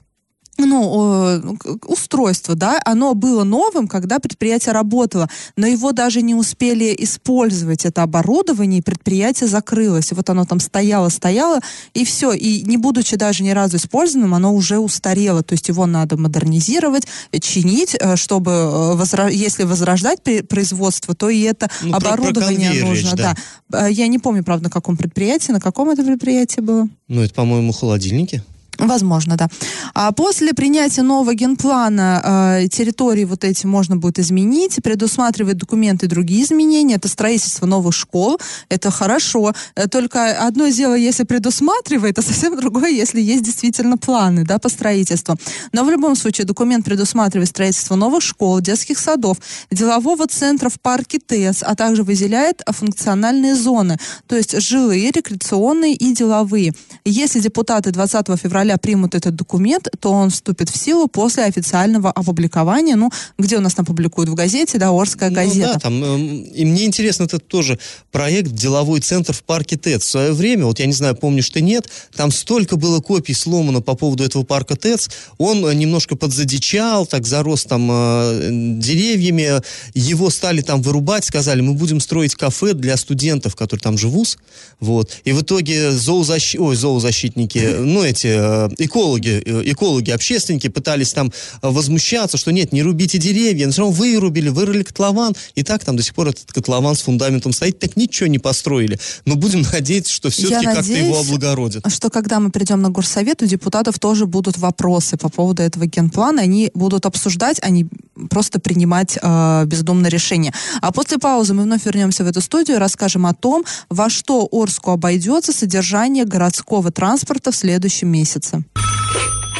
ну, 0.58 1.38
э, 1.38 1.76
устройство, 1.86 2.54
да, 2.54 2.80
оно 2.84 3.14
было 3.14 3.42
новым, 3.44 3.88
когда 3.88 4.18
предприятие 4.18 4.72
работало, 4.74 5.28
но 5.56 5.66
его 5.66 5.92
даже 5.92 6.22
не 6.22 6.34
успели 6.34 6.94
использовать, 6.98 7.84
это 7.84 8.02
оборудование, 8.02 8.78
и 8.78 8.82
предприятие 8.82 9.48
закрылось. 9.48 10.12
И 10.12 10.14
вот 10.14 10.28
оно 10.30 10.44
там 10.44 10.60
стояло, 10.60 11.08
стояло, 11.08 11.60
и 11.94 12.04
все. 12.04 12.32
И 12.32 12.62
не 12.62 12.76
будучи 12.76 13.16
даже 13.16 13.42
ни 13.42 13.50
разу 13.50 13.76
использованным, 13.76 14.34
оно 14.34 14.54
уже 14.54 14.78
устарело. 14.78 15.42
То 15.42 15.54
есть 15.54 15.68
его 15.68 15.86
надо 15.86 16.16
модернизировать, 16.16 17.06
чинить, 17.40 17.96
э, 17.98 18.16
чтобы, 18.16 18.50
э, 18.50 18.94
возра- 18.94 19.32
если 19.32 19.64
возрождать 19.64 20.20
производство, 20.48 21.14
то 21.14 21.28
и 21.30 21.40
это 21.40 21.70
Ну, 21.82 21.92
про- 21.92 22.00
про 22.00 22.08
оборудование 22.14 22.68
конвейер 22.68 22.86
нужно. 22.88 23.16
да. 23.16 23.36
да. 23.68 23.86
Я 23.88 24.06
не 24.06 24.18
помню, 24.18 24.44
правда, 24.44 24.64
на 24.64 24.70
каком 24.70 24.96
предприятии, 24.96 25.52
на 25.52 25.60
каком 25.60 25.88
это 25.90 26.04
предприятии 26.04 26.60
было. 26.60 26.88
Ну, 27.08 27.22
это, 27.22 27.32
по-моему, 27.34 27.72
холодильники. 27.72 28.42
Возможно, 28.82 29.36
да. 29.36 29.48
А 29.94 30.10
после 30.10 30.52
принятия 30.54 31.02
нового 31.02 31.34
генплана 31.34 32.58
э, 32.62 32.68
территории 32.68 33.24
вот 33.24 33.44
эти 33.44 33.64
можно 33.64 33.96
будет 33.96 34.18
изменить, 34.18 34.82
предусматривает 34.82 35.56
документы 35.56 36.08
другие 36.08 36.42
изменения. 36.42 36.96
Это 36.96 37.06
строительство 37.06 37.66
новых 37.66 37.94
школ, 37.94 38.40
это 38.68 38.90
хорошо. 38.90 39.52
Э, 39.76 39.86
Только 39.86 40.32
одно 40.32 40.66
дело, 40.66 40.94
если 40.94 41.22
предусматривает, 41.22 42.18
а 42.18 42.22
совсем 42.22 42.56
другое, 42.56 42.90
если 42.90 43.20
есть 43.20 43.44
действительно 43.44 43.96
планы 43.98 44.44
да, 44.44 44.58
по 44.58 44.68
строительству. 44.68 45.36
Но 45.72 45.84
в 45.84 45.90
любом 45.90 46.16
случае 46.16 46.44
документ 46.44 46.84
предусматривает 46.84 47.50
строительство 47.50 47.94
новых 47.94 48.22
школ, 48.22 48.60
детских 48.60 48.98
садов, 48.98 49.36
делового 49.70 50.26
центра 50.26 50.68
в 50.68 50.80
парке 50.80 51.20
ТЭС, 51.20 51.62
а 51.62 51.76
также 51.76 52.02
выделяет 52.02 52.62
функциональные 52.66 53.54
зоны, 53.54 53.96
то 54.26 54.36
есть 54.36 54.60
жилые, 54.60 55.12
рекреационные 55.12 55.94
и 55.94 56.12
деловые. 56.12 56.72
Если 57.04 57.38
депутаты 57.38 57.92
20 57.92 58.26
февраля 58.40 58.71
примут 58.78 59.14
этот 59.14 59.34
документ, 59.36 59.88
то 60.00 60.12
он 60.12 60.30
вступит 60.30 60.68
в 60.70 60.76
силу 60.76 61.08
после 61.08 61.44
официального 61.44 62.10
опубликования, 62.10 62.96
ну, 62.96 63.10
где 63.38 63.56
у 63.56 63.60
нас 63.60 63.74
там 63.74 63.84
публикуют 63.84 64.28
в 64.28 64.34
газете, 64.34 64.78
да, 64.78 64.90
Орская 64.90 65.30
Ну 65.30 65.36
газета. 65.36 65.72
да, 65.74 65.78
там, 65.78 66.04
эм, 66.04 66.42
и 66.42 66.64
мне 66.64 66.84
интересно, 66.84 67.24
это 67.24 67.38
тоже 67.38 67.78
проект 68.10 68.52
«Деловой 68.52 69.00
центр 69.00 69.32
в 69.32 69.42
парке 69.42 69.76
ТЭЦ». 69.76 70.04
В 70.04 70.10
свое 70.10 70.32
время, 70.32 70.66
вот 70.66 70.78
я 70.78 70.86
не 70.86 70.92
знаю, 70.92 71.16
помнишь 71.16 71.50
ты, 71.50 71.60
нет, 71.60 71.88
там 72.14 72.30
столько 72.30 72.76
было 72.76 73.00
копий 73.00 73.34
сломано 73.34 73.80
по 73.80 73.94
поводу 73.94 74.24
этого 74.24 74.44
парка 74.44 74.76
ТЭЦ, 74.76 75.08
он 75.38 75.64
э, 75.66 75.74
немножко 75.74 76.16
подзадичал, 76.16 77.06
так 77.06 77.26
зарос 77.26 77.64
там 77.64 77.88
э, 77.90 78.48
деревьями, 78.78 79.62
его 79.94 80.30
стали 80.30 80.60
там 80.62 80.82
вырубать, 80.82 81.24
сказали, 81.24 81.60
мы 81.60 81.74
будем 81.74 82.00
строить 82.00 82.34
кафе 82.34 82.74
для 82.74 82.96
студентов, 82.96 83.56
которые 83.56 83.82
там 83.82 83.98
живут, 83.98 84.38
вот, 84.80 85.10
и 85.24 85.32
в 85.32 85.42
итоге 85.42 85.92
зоозащи... 85.92 86.56
Ой, 86.58 86.76
зоозащитники, 86.76 87.58
ну, 87.78 88.02
эти 88.02 88.28
э, 88.28 88.51
экологи, 88.78 89.42
э, 89.44 89.62
экологи, 89.72 90.10
общественники 90.10 90.68
пытались 90.68 91.12
там 91.12 91.28
э, 91.28 91.68
возмущаться, 91.68 92.36
что 92.36 92.52
нет, 92.52 92.72
не 92.72 92.82
рубите 92.82 93.18
деревья, 93.18 93.66
но 93.66 93.72
все 93.72 93.82
равно 93.82 93.96
вырубили, 93.96 94.48
вырыли 94.48 94.82
котлован, 94.82 95.34
и 95.54 95.62
так 95.62 95.84
там 95.84 95.96
до 95.96 96.02
сих 96.02 96.14
пор 96.14 96.28
этот 96.28 96.52
котлован 96.52 96.94
с 96.94 97.00
фундаментом 97.02 97.52
стоит, 97.52 97.78
так 97.78 97.96
ничего 97.96 98.28
не 98.28 98.38
построили. 98.38 98.98
Но 99.24 99.36
будем 99.36 99.62
надеяться, 99.72 100.12
что 100.12 100.30
все-таки 100.30 100.64
как-то 100.66 100.92
его 100.92 101.20
облагородят. 101.20 101.84
что 101.92 102.10
когда 102.10 102.40
мы 102.40 102.50
придем 102.50 102.82
на 102.82 102.90
горсовет, 102.90 103.42
у 103.42 103.46
депутатов 103.46 103.98
тоже 103.98 104.26
будут 104.26 104.58
вопросы 104.58 105.16
по 105.16 105.28
поводу 105.28 105.62
этого 105.62 105.86
генплана. 105.86 106.42
Они 106.42 106.70
будут 106.74 107.06
обсуждать, 107.06 107.58
а 107.62 107.70
не 107.70 107.86
просто 108.30 108.60
принимать 108.60 109.18
э, 109.20 109.64
бездумное 109.66 110.10
решение. 110.10 110.52
А 110.80 110.92
после 110.92 111.18
паузы 111.18 111.54
мы 111.54 111.62
вновь 111.64 111.84
вернемся 111.84 112.24
в 112.24 112.26
эту 112.26 112.40
студию 112.40 112.76
и 112.76 112.80
расскажем 112.80 113.26
о 113.26 113.34
том, 113.34 113.64
во 113.88 114.10
что 114.10 114.48
Орску 114.50 114.90
обойдется 114.90 115.52
содержание 115.52 116.24
городского 116.24 116.90
транспорта 116.90 117.52
в 117.52 117.56
следующем 117.56 118.08
месяце. 118.08 118.41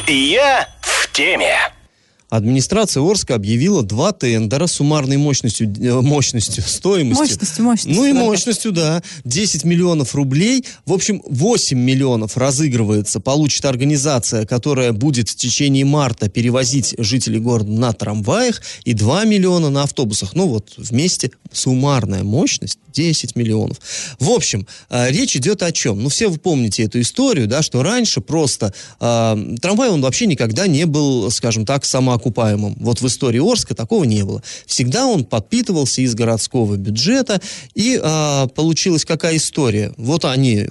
Я 0.07 0.69
в 0.83 1.09
теме. 1.12 1.57
Администрация 2.33 3.03
Орска 3.03 3.35
объявила 3.35 3.83
два 3.83 4.12
тендера 4.12 4.67
суммарной 4.67 5.19
мощностью, 5.19 5.71
э, 5.79 6.01
мощностью, 6.01 6.62
стоимостью. 6.67 7.27
Мощностью, 7.27 7.65
мощностью, 7.65 7.95
Ну 7.95 8.07
и 8.07 8.12
мощностью, 8.15 8.73
да. 8.73 9.03
10 9.25 9.65
миллионов 9.65 10.15
рублей. 10.15 10.65
В 10.87 10.95
общем, 10.95 11.23
8 11.27 11.79
миллионов 11.79 12.39
разыгрывается, 12.39 13.21
получит 13.21 13.67
организация, 13.67 14.47
которая 14.47 14.95
будет 14.95 15.29
в 15.29 15.37
течение 15.37 15.85
марта 15.85 16.31
перевозить 16.31 16.95
жителей 16.97 17.39
города 17.39 17.71
на 17.71 17.93
трамваях, 17.93 18.62
и 18.87 18.95
2 18.95 19.27
миллиона 19.27 19.69
на 19.69 19.83
автобусах. 19.83 20.35
Ну 20.35 20.47
вот, 20.47 20.73
вместе 20.79 21.33
суммарная 21.53 22.23
мощность 22.23 22.79
10 22.93 23.37
миллионов. 23.37 23.79
В 24.19 24.31
общем, 24.31 24.67
э, 24.89 25.11
речь 25.11 25.37
идет 25.37 25.62
о 25.62 25.73
чем? 25.73 26.03
Ну, 26.03 26.09
все 26.09 26.29
вы 26.29 26.39
помните 26.39 26.85
эту 26.85 27.01
историю, 27.01 27.47
да, 27.47 27.62
что 27.62 27.83
раньше 27.83 28.21
просто 28.21 28.73
э, 29.01 29.57
трамвай, 29.61 29.91
он 29.91 30.01
вообще 30.01 30.27
никогда 30.27 30.67
не 30.67 30.87
был, 30.87 31.31
скажем 31.31 31.67
так, 31.67 31.85
самоокупаемым. 32.23 32.76
Вот 32.81 33.00
в 33.00 33.07
истории 33.07 33.41
Орска 33.41 33.75
такого 33.75 34.05
не 34.05 34.25
было. 34.25 34.43
Всегда 34.67 35.07
он 35.07 35.25
подпитывался 35.25 36.02
из 36.02 36.14
городского 36.14 36.76
бюджета, 36.76 37.41
и 37.75 38.00
э, 38.02 38.49
получилась 38.55 39.05
какая 39.05 39.37
история? 39.37 39.93
Вот 39.97 40.25
они, 40.25 40.67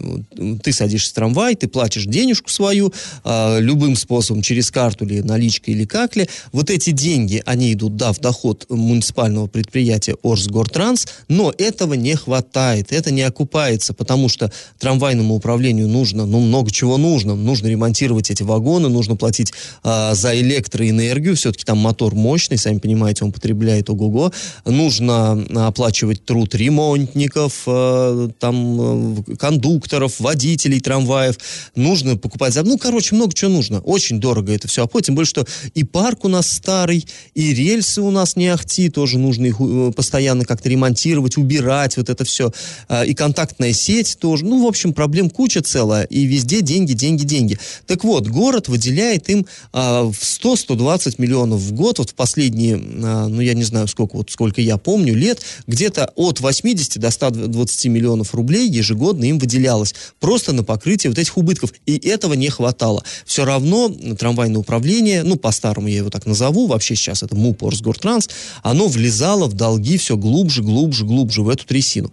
ты 0.63 0.71
садишься 0.71 1.11
в 1.11 1.13
трамвай, 1.13 1.55
ты 1.55 1.67
платишь 1.67 2.05
денежку 2.05 2.49
свою, 2.49 2.93
э, 3.23 3.59
любым 3.59 3.95
способом, 3.95 4.41
через 4.41 4.71
карту 4.71 5.05
или 5.05 5.21
наличкой 5.21 5.73
или 5.73 5.85
как 5.85 6.15
ли. 6.15 6.27
Вот 6.51 6.69
эти 6.69 6.91
деньги, 6.91 7.41
они 7.45 7.73
идут, 7.73 7.95
да, 7.95 8.13
в 8.13 8.19
доход 8.19 8.65
муниципального 8.69 9.47
предприятия 9.47 10.15
Орсгортранс, 10.23 11.07
но 11.27 11.53
этого 11.57 11.93
не 11.93 12.15
хватает, 12.15 12.91
это 12.91 13.11
не 13.11 13.23
окупается, 13.23 13.93
потому 13.93 14.29
что 14.29 14.51
трамвайному 14.79 15.35
управлению 15.35 15.87
нужно, 15.87 16.25
ну, 16.25 16.39
много 16.39 16.71
чего 16.71 16.97
нужно. 16.97 17.35
Нужно 17.35 17.67
ремонтировать 17.67 18.29
эти 18.31 18.43
вагоны, 18.43 18.89
нужно 18.89 19.15
платить 19.15 19.53
а, 19.83 20.13
за 20.13 20.39
электроэнергию, 20.39 21.35
все-таки 21.41 21.65
там 21.65 21.77
мотор 21.77 22.15
мощный, 22.15 22.57
сами 22.57 22.79
понимаете, 22.79 23.25
он 23.25 23.31
потребляет 23.31 23.89
ого-го. 23.89 24.31
Нужно 24.65 25.43
а, 25.55 25.67
оплачивать 25.67 26.23
труд 26.25 26.55
ремонтников, 26.55 27.63
а, 27.65 28.29
там, 28.39 29.17
э, 29.29 29.35
кондукторов, 29.35 30.19
водителей 30.19 30.79
трамваев. 30.79 31.37
Нужно 31.75 32.15
покупать... 32.17 32.55
Ну, 32.63 32.77
короче, 32.77 33.15
много 33.15 33.33
чего 33.33 33.51
нужно. 33.51 33.79
Очень 33.79 34.19
дорого 34.19 34.53
это 34.53 34.67
все 34.67 34.83
оплатить, 34.83 35.07
тем 35.07 35.15
более, 35.15 35.27
что 35.27 35.45
и 35.73 35.83
парк 35.83 36.25
у 36.25 36.27
нас 36.27 36.49
старый, 36.49 37.05
и 37.33 37.53
рельсы 37.53 38.01
у 38.01 38.11
нас 38.11 38.35
не 38.35 38.47
ахти, 38.47 38.89
тоже 38.89 39.17
нужно 39.17 39.47
их 39.47 39.55
э, 39.59 39.91
постоянно 39.95 40.45
как-то 40.45 40.69
ремонтировать, 40.69 41.37
убирать, 41.37 41.97
вот 41.97 42.09
это 42.09 42.23
все. 42.23 42.51
А, 42.87 43.03
И 43.03 43.13
контактная 43.13 43.73
сеть 43.73 44.17
тоже. 44.19 44.45
Ну, 44.45 44.63
в 44.63 44.67
общем, 44.67 44.93
проблем 44.93 45.29
куча 45.29 45.61
целая, 45.61 46.03
и 46.03 46.25
везде 46.25 46.61
деньги, 46.61 46.93
деньги, 46.93 47.23
деньги. 47.23 47.57
Так 47.87 48.03
вот, 48.03 48.27
город 48.27 48.67
выделяет 48.67 49.29
им 49.29 49.47
а, 49.73 50.03
в 50.03 50.21
100-120 50.21 51.15
миллионов 51.17 51.30
миллионов 51.31 51.61
в 51.61 51.71
год, 51.73 51.99
вот 51.99 52.09
в 52.09 52.15
последние, 52.15 52.75
а, 52.75 53.27
ну, 53.27 53.41
я 53.41 53.53
не 53.53 53.63
знаю, 53.63 53.87
сколько, 53.87 54.17
вот 54.17 54.29
сколько 54.29 54.59
я 54.61 54.77
помню, 54.77 55.15
лет, 55.15 55.41
где-то 55.65 56.11
от 56.15 56.41
80 56.41 56.99
до 56.99 57.09
120 57.09 57.85
миллионов 57.85 58.35
рублей 58.35 58.69
ежегодно 58.69 59.25
им 59.25 59.39
выделялось 59.39 59.95
просто 60.19 60.51
на 60.51 60.63
покрытие 60.63 61.09
вот 61.09 61.17
этих 61.17 61.37
убытков. 61.37 61.73
И 61.85 61.97
этого 62.07 62.33
не 62.33 62.49
хватало. 62.49 63.03
Все 63.25 63.45
равно 63.45 63.89
трамвайное 64.19 64.59
управление, 64.59 65.23
ну, 65.23 65.37
по-старому 65.37 65.87
я 65.87 65.97
его 65.97 66.09
так 66.09 66.25
назову, 66.25 66.67
вообще 66.67 66.95
сейчас 66.95 67.23
это 67.23 67.35
МУП 67.35 67.63
Росгортранс, 67.63 68.29
оно 68.61 68.87
влезало 68.87 69.47
в 69.47 69.53
долги 69.53 69.97
все 69.97 70.17
глубже, 70.17 70.61
глубже, 70.63 71.05
глубже 71.05 71.43
в 71.43 71.49
эту 71.49 71.65
трясину. 71.65 72.11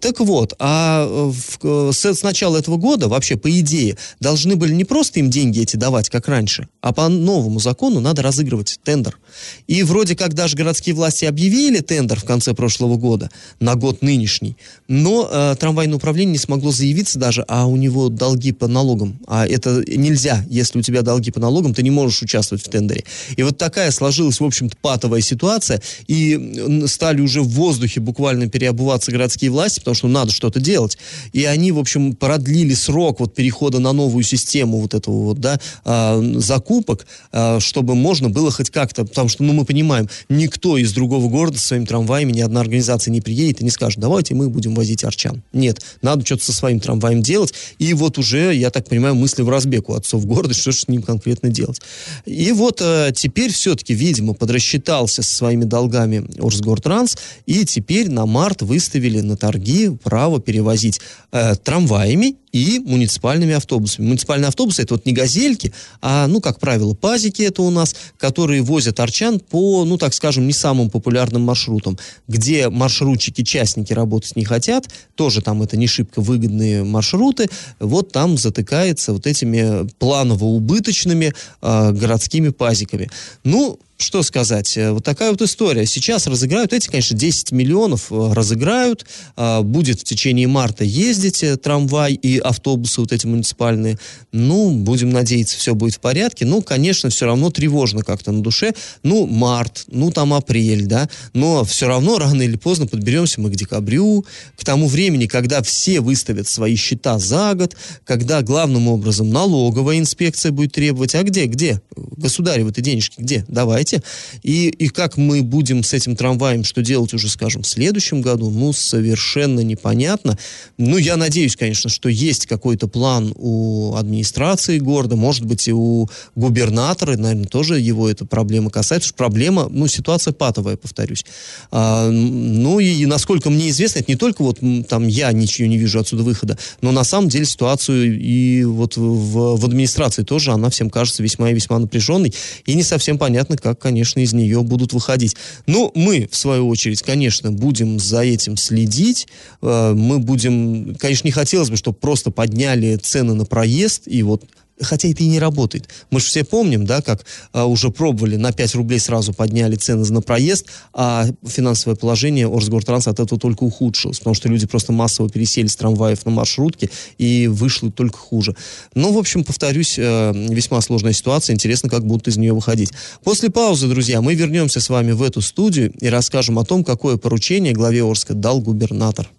Так 0.00 0.20
вот, 0.20 0.54
а 0.58 1.06
в, 1.06 1.92
с, 1.92 2.04
с 2.04 2.22
начала 2.22 2.56
этого 2.56 2.76
года 2.76 3.08
вообще, 3.08 3.36
по 3.36 3.48
идее, 3.60 3.96
должны 4.18 4.56
были 4.56 4.72
не 4.72 4.84
просто 4.84 5.20
им 5.20 5.30
деньги 5.30 5.60
эти 5.60 5.76
давать, 5.76 6.08
как 6.08 6.28
раньше, 6.28 6.68
а 6.80 6.92
по 6.92 7.08
новому 7.08 7.60
закону 7.60 8.00
надо 8.00 8.22
разыгрывать 8.22 8.45
тендер. 8.82 9.18
И 9.66 9.82
вроде 9.82 10.16
как 10.16 10.34
даже 10.34 10.56
городские 10.56 10.94
власти 10.94 11.24
объявили 11.24 11.80
тендер 11.80 12.20
в 12.20 12.24
конце 12.24 12.54
прошлого 12.54 12.96
года, 12.96 13.30
на 13.60 13.74
год 13.74 14.02
нынешний, 14.02 14.56
но 14.88 15.28
э, 15.30 15.56
трамвайное 15.58 15.96
управление 15.96 16.32
не 16.32 16.38
смогло 16.38 16.70
заявиться 16.70 17.18
даже, 17.18 17.44
а 17.48 17.66
у 17.66 17.76
него 17.76 18.08
долги 18.08 18.52
по 18.52 18.66
налогам. 18.66 19.18
А 19.26 19.46
это 19.46 19.82
нельзя, 19.86 20.44
если 20.48 20.78
у 20.78 20.82
тебя 20.82 21.02
долги 21.02 21.30
по 21.30 21.40
налогам, 21.40 21.74
ты 21.74 21.82
не 21.82 21.90
можешь 21.90 22.22
участвовать 22.22 22.64
в 22.64 22.68
тендере. 22.68 23.04
И 23.36 23.42
вот 23.42 23.58
такая 23.58 23.90
сложилась, 23.90 24.40
в 24.40 24.44
общем-то, 24.44 24.76
патовая 24.80 25.20
ситуация, 25.20 25.82
и 26.06 26.84
стали 26.86 27.20
уже 27.20 27.42
в 27.42 27.48
воздухе 27.48 28.00
буквально 28.00 28.48
переобуваться 28.48 29.10
городские 29.10 29.50
власти, 29.50 29.80
потому 29.80 29.94
что 29.94 30.08
надо 30.08 30.32
что-то 30.32 30.60
делать. 30.60 30.98
И 31.32 31.44
они, 31.44 31.72
в 31.72 31.78
общем, 31.78 32.14
продлили 32.14 32.74
срок 32.74 33.20
вот 33.20 33.34
перехода 33.34 33.78
на 33.78 33.92
новую 33.92 34.24
систему 34.24 34.78
вот 34.80 34.94
этого 34.94 35.24
вот, 35.24 35.38
да, 35.38 35.58
э, 35.84 36.32
закупок, 36.36 37.06
э, 37.32 37.60
чтобы 37.60 37.94
можно 37.94 38.28
было 38.36 38.50
хоть 38.50 38.68
как-то, 38.68 39.06
потому 39.06 39.30
что, 39.30 39.42
ну, 39.44 39.54
мы 39.54 39.64
понимаем, 39.64 40.10
никто 40.28 40.76
из 40.76 40.92
другого 40.92 41.30
города 41.30 41.58
своими 41.58 41.86
трамваями, 41.86 42.32
ни 42.32 42.42
одна 42.42 42.60
организация 42.60 43.10
не 43.10 43.22
приедет 43.22 43.62
и 43.62 43.64
не 43.64 43.70
скажет, 43.70 43.98
давайте 43.98 44.34
мы 44.34 44.50
будем 44.50 44.74
возить 44.74 45.04
арчан. 45.04 45.42
Нет, 45.54 45.80
надо 46.02 46.22
что-то 46.26 46.44
со 46.44 46.52
своим 46.52 46.78
трамваем 46.78 47.22
делать, 47.22 47.54
и 47.78 47.94
вот 47.94 48.18
уже, 48.18 48.54
я 48.54 48.70
так 48.70 48.90
понимаю, 48.90 49.14
мысли 49.14 49.40
в 49.40 49.48
разбег 49.48 49.88
у 49.88 49.94
отцов 49.94 50.26
города, 50.26 50.52
что 50.52 50.70
же 50.70 50.80
с 50.80 50.88
ним 50.88 51.02
конкретно 51.02 51.48
делать. 51.48 51.80
И 52.26 52.52
вот 52.52 52.82
э, 52.82 53.10
теперь 53.16 53.50
все-таки, 53.50 53.94
видимо, 53.94 54.34
подрасчитался 54.34 55.22
со 55.22 55.34
своими 55.34 55.64
долгами 55.64 56.26
Орсгортранс, 56.38 57.16
и 57.46 57.64
теперь 57.64 58.10
на 58.10 58.26
март 58.26 58.60
выставили 58.60 59.22
на 59.22 59.38
торги 59.38 59.88
право 60.04 60.42
перевозить 60.42 61.00
э, 61.32 61.54
трамваями 61.56 62.36
и 62.56 62.78
муниципальными 62.78 63.52
автобусами. 63.52 64.06
Муниципальные 64.06 64.48
автобусы 64.48 64.82
это 64.82 64.94
вот 64.94 65.04
не 65.04 65.12
газельки, 65.12 65.74
а, 66.00 66.26
ну, 66.26 66.40
как 66.40 66.58
правило, 66.58 66.94
пазики 66.94 67.42
это 67.42 67.60
у 67.60 67.70
нас, 67.70 67.94
которые 68.26 68.60
возят 68.60 68.98
арчан 68.98 69.38
по, 69.38 69.84
ну, 69.84 69.98
так 69.98 70.12
скажем, 70.12 70.48
не 70.48 70.52
самым 70.52 70.90
популярным 70.90 71.42
маршрутам, 71.42 71.96
где 72.26 72.68
маршрутчики, 72.68 73.42
частники 73.44 73.92
работать 73.92 74.34
не 74.34 74.44
хотят, 74.44 74.88
тоже 75.14 75.42
там 75.42 75.62
это 75.62 75.76
не 75.76 75.86
шибко 75.86 76.20
выгодные 76.20 76.82
маршруты, 76.82 77.48
вот 77.78 78.10
там 78.10 78.36
затыкается 78.36 79.12
вот 79.12 79.28
этими 79.28 79.88
планово-убыточными 80.00 81.34
э, 81.62 81.92
городскими 81.92 82.48
пазиками. 82.48 83.08
Ну, 83.44 83.78
что 83.98 84.22
сказать, 84.22 84.76
э, 84.76 84.92
вот 84.92 85.04
такая 85.04 85.30
вот 85.30 85.40
история. 85.42 85.86
Сейчас 85.86 86.26
разыграют, 86.26 86.72
эти, 86.72 86.88
конечно, 86.88 87.16
10 87.16 87.52
миллионов 87.52 88.12
э, 88.12 88.32
разыграют, 88.32 89.06
а, 89.36 89.62
будет 89.62 90.00
в 90.00 90.04
течение 90.04 90.46
марта 90.46 90.84
ездить 90.84 91.42
э, 91.42 91.56
трамвай 91.56 92.12
и 92.12 92.38
автобусы 92.38 93.00
вот 93.00 93.12
эти 93.12 93.26
муниципальные. 93.26 93.98
Ну, 94.32 94.70
будем 94.70 95.10
надеяться, 95.10 95.56
все 95.56 95.74
будет 95.74 95.94
в 95.94 96.00
порядке. 96.00 96.44
Ну, 96.44 96.62
конечно, 96.62 97.08
все 97.08 97.26
равно 97.26 97.50
тревожно 97.50 98.02
как-то 98.02 98.32
на 98.32 98.42
душе. 98.42 98.74
Ну, 99.02 99.26
март, 99.26 99.84
ну, 99.88 100.10
там 100.10 100.34
апрель, 100.34 100.86
да, 100.86 101.08
но 101.32 101.64
все 101.64 101.88
равно 101.88 102.18
рано 102.18 102.42
или 102.42 102.56
поздно 102.56 102.86
подберемся 102.86 103.40
мы 103.40 103.50
к 103.50 103.56
декабрю, 103.56 104.26
к 104.56 104.64
тому 104.64 104.88
времени, 104.88 105.26
когда 105.26 105.62
все 105.62 106.00
выставят 106.00 106.48
свои 106.48 106.76
счета 106.76 107.18
за 107.18 107.54
год, 107.54 107.76
когда 108.04 108.42
главным 108.42 108.88
образом 108.88 109.30
налоговая 109.30 109.98
инспекция 109.98 110.52
будет 110.52 110.72
требовать, 110.72 111.14
а 111.14 111.22
где, 111.22 111.46
где? 111.46 111.80
Государевы-то 111.96 112.82
денежки 112.82 113.20
где? 113.20 113.44
Давай 113.48 113.85
давайте. 113.86 114.02
И, 114.42 114.68
и 114.68 114.88
как 114.88 115.16
мы 115.16 115.42
будем 115.42 115.82
с 115.82 115.92
этим 115.92 116.16
трамваем, 116.16 116.64
что 116.64 116.82
делать 116.82 117.14
уже, 117.14 117.28
скажем, 117.28 117.62
в 117.62 117.66
следующем 117.66 118.22
году, 118.22 118.50
ну, 118.50 118.72
совершенно 118.72 119.60
непонятно. 119.60 120.38
Ну, 120.78 120.96
я 120.96 121.16
надеюсь, 121.16 121.56
конечно, 121.56 121.90
что 121.90 122.08
есть 122.08 122.46
какой-то 122.46 122.88
план 122.88 123.32
у 123.36 123.94
администрации 123.94 124.78
города, 124.78 125.16
может 125.16 125.44
быть, 125.44 125.68
и 125.68 125.72
у 125.72 126.08
губернатора, 126.34 127.16
наверное, 127.16 127.46
тоже 127.46 127.78
его 127.80 128.08
эта 128.08 128.24
проблема 128.24 128.70
касается, 128.70 129.12
проблема, 129.14 129.68
ну, 129.70 129.86
ситуация 129.86 130.32
патовая, 130.32 130.76
повторюсь. 130.76 131.24
А, 131.70 132.10
ну, 132.10 132.80
и, 132.80 132.86
и 132.86 133.06
насколько 133.06 133.50
мне 133.50 133.70
известно, 133.70 134.00
это 134.00 134.10
не 134.10 134.16
только 134.16 134.42
вот 134.42 134.58
там 134.88 135.06
я 135.08 135.32
ничего 135.32 135.68
не 135.68 135.78
вижу 135.78 136.00
отсюда 136.00 136.22
выхода, 136.22 136.58
но 136.80 136.92
на 136.92 137.04
самом 137.04 137.28
деле 137.28 137.44
ситуацию 137.44 138.18
и 138.20 138.64
вот 138.64 138.96
в, 138.96 139.56
в 139.56 139.64
администрации 139.64 140.22
тоже, 140.22 140.52
она 140.52 140.70
всем 140.70 140.90
кажется 140.90 141.22
весьма 141.22 141.50
и 141.50 141.54
весьма 141.54 141.78
напряженной, 141.78 142.32
и 142.64 142.74
не 142.74 142.82
совсем 142.82 143.18
понятно, 143.18 143.56
как 143.56 143.75
конечно, 143.78 144.20
из 144.20 144.32
нее 144.32 144.62
будут 144.62 144.92
выходить. 144.92 145.36
Но 145.66 145.92
мы, 145.94 146.28
в 146.30 146.36
свою 146.36 146.68
очередь, 146.68 147.02
конечно, 147.02 147.52
будем 147.52 147.98
за 147.98 148.22
этим 148.22 148.56
следить. 148.56 149.28
Э, 149.62 149.92
мы 149.94 150.18
будем, 150.18 150.94
конечно, 150.96 151.26
не 151.26 151.32
хотелось 151.32 151.70
бы, 151.70 151.76
чтобы 151.76 151.96
просто 151.98 152.30
подняли 152.30 152.96
цены 152.96 153.34
на 153.34 153.44
проезд 153.44 154.02
и 154.06 154.22
вот 154.22 154.44
хотя 154.80 155.08
это 155.08 155.22
и 155.22 155.28
не 155.28 155.38
работает. 155.38 155.88
Мы 156.10 156.20
же 156.20 156.26
все 156.26 156.44
помним, 156.44 156.86
да, 156.86 157.02
как 157.02 157.24
а, 157.52 157.66
уже 157.66 157.90
пробовали, 157.90 158.36
на 158.36 158.52
5 158.52 158.74
рублей 158.74 159.00
сразу 159.00 159.32
подняли 159.32 159.76
цены 159.76 160.04
на 160.10 160.20
проезд, 160.20 160.66
а 160.92 161.26
финансовое 161.46 161.96
положение 161.96 162.46
Орсгортранс 162.46 163.08
от 163.08 163.20
этого 163.20 163.40
только 163.40 163.64
ухудшилось, 163.64 164.18
потому 164.18 164.34
что 164.34 164.48
люди 164.48 164.66
просто 164.66 164.92
массово 164.92 165.28
пересели 165.28 165.66
с 165.66 165.76
трамваев 165.76 166.24
на 166.24 166.30
маршрутки, 166.30 166.90
и 167.18 167.46
вышло 167.46 167.90
только 167.90 168.18
хуже. 168.18 168.54
Ну, 168.94 169.12
в 169.12 169.18
общем, 169.18 169.44
повторюсь, 169.44 169.98
э, 169.98 170.32
весьма 170.34 170.80
сложная 170.80 171.12
ситуация, 171.12 171.54
интересно, 171.54 171.88
как 171.88 172.06
будут 172.06 172.28
из 172.28 172.36
нее 172.36 172.52
выходить. 172.52 172.90
После 173.24 173.50
паузы, 173.50 173.88
друзья, 173.88 174.20
мы 174.20 174.34
вернемся 174.34 174.80
с 174.80 174.88
вами 174.88 175.12
в 175.12 175.22
эту 175.22 175.40
студию 175.40 175.92
и 176.00 176.08
расскажем 176.08 176.58
о 176.58 176.64
том, 176.64 176.84
какое 176.84 177.16
поручение 177.16 177.72
главе 177.72 178.04
Орска 178.04 178.34
дал 178.34 178.60
губернатор. 178.60 179.30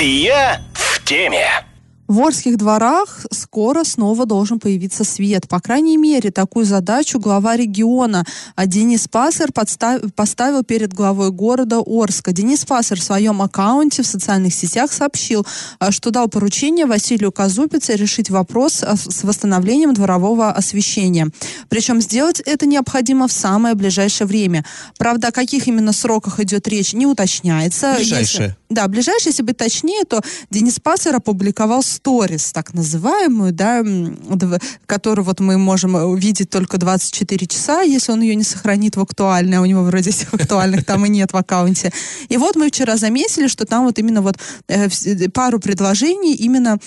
Я 0.00 0.60
в 0.74 1.04
теме. 1.04 1.73
В 2.06 2.20
Орских 2.20 2.58
дворах 2.58 3.24
скоро 3.30 3.82
снова 3.82 4.26
должен 4.26 4.60
появиться 4.60 5.04
свет. 5.04 5.48
По 5.48 5.58
крайней 5.58 5.96
мере, 5.96 6.30
такую 6.30 6.66
задачу 6.66 7.18
глава 7.18 7.56
региона 7.56 8.26
Денис 8.66 9.08
Пассер 9.08 9.52
поставил 9.52 10.64
перед 10.64 10.92
главой 10.92 11.30
города 11.30 11.82
Орска. 11.84 12.32
Денис 12.32 12.66
Пассер 12.66 13.00
в 13.00 13.02
своем 13.02 13.40
аккаунте 13.40 14.02
в 14.02 14.06
социальных 14.06 14.52
сетях 14.52 14.92
сообщил, 14.92 15.46
а, 15.78 15.90
что 15.92 16.10
дал 16.10 16.28
поручение 16.28 16.84
Василию 16.84 17.32
Казупице 17.32 17.94
решить 17.96 18.28
вопрос 18.28 18.82
а, 18.82 18.96
с 18.96 19.24
восстановлением 19.24 19.94
дворового 19.94 20.50
освещения. 20.50 21.30
Причем 21.70 22.02
сделать 22.02 22.40
это 22.40 22.66
необходимо 22.66 23.28
в 23.28 23.32
самое 23.32 23.74
ближайшее 23.74 24.26
время. 24.26 24.64
Правда, 24.98 25.28
о 25.28 25.32
каких 25.32 25.68
именно 25.68 25.92
сроках 25.92 26.38
идет 26.40 26.68
речь, 26.68 26.92
не 26.92 27.06
уточняется. 27.06 27.94
Ближайшее. 27.96 28.48
Если... 28.48 28.63
Да, 28.74 28.88
ближайшее, 28.88 29.30
если 29.30 29.42
быть 29.42 29.56
точнее, 29.56 30.04
то 30.04 30.20
Денис 30.50 30.80
Пассер 30.80 31.14
опубликовал 31.14 31.82
сторис, 31.82 32.52
так 32.52 32.74
называемую, 32.74 33.52
да, 33.52 33.82
которую 34.86 35.24
вот 35.24 35.38
мы 35.38 35.58
можем 35.58 35.94
увидеть 35.94 36.50
только 36.50 36.76
24 36.76 37.46
часа, 37.46 37.82
если 37.82 38.10
он 38.10 38.20
ее 38.20 38.34
не 38.34 38.42
сохранит 38.42 38.96
в 38.96 39.00
актуальной, 39.00 39.58
а 39.58 39.60
у 39.60 39.64
него 39.64 39.82
вроде 39.82 40.10
этих 40.10 40.34
актуальных 40.34 40.84
там 40.84 41.06
и 41.06 41.08
нет 41.08 41.32
в 41.32 41.36
аккаунте. 41.36 41.92
И 42.28 42.36
вот 42.36 42.56
мы 42.56 42.68
вчера 42.68 42.96
заметили, 42.96 43.46
что 43.46 43.64
там 43.64 43.84
вот 43.84 43.98
именно 44.00 44.22
вот 44.22 44.38
э, 44.66 44.88
пару 45.32 45.60
предложений 45.60 46.34
именно 46.34 46.78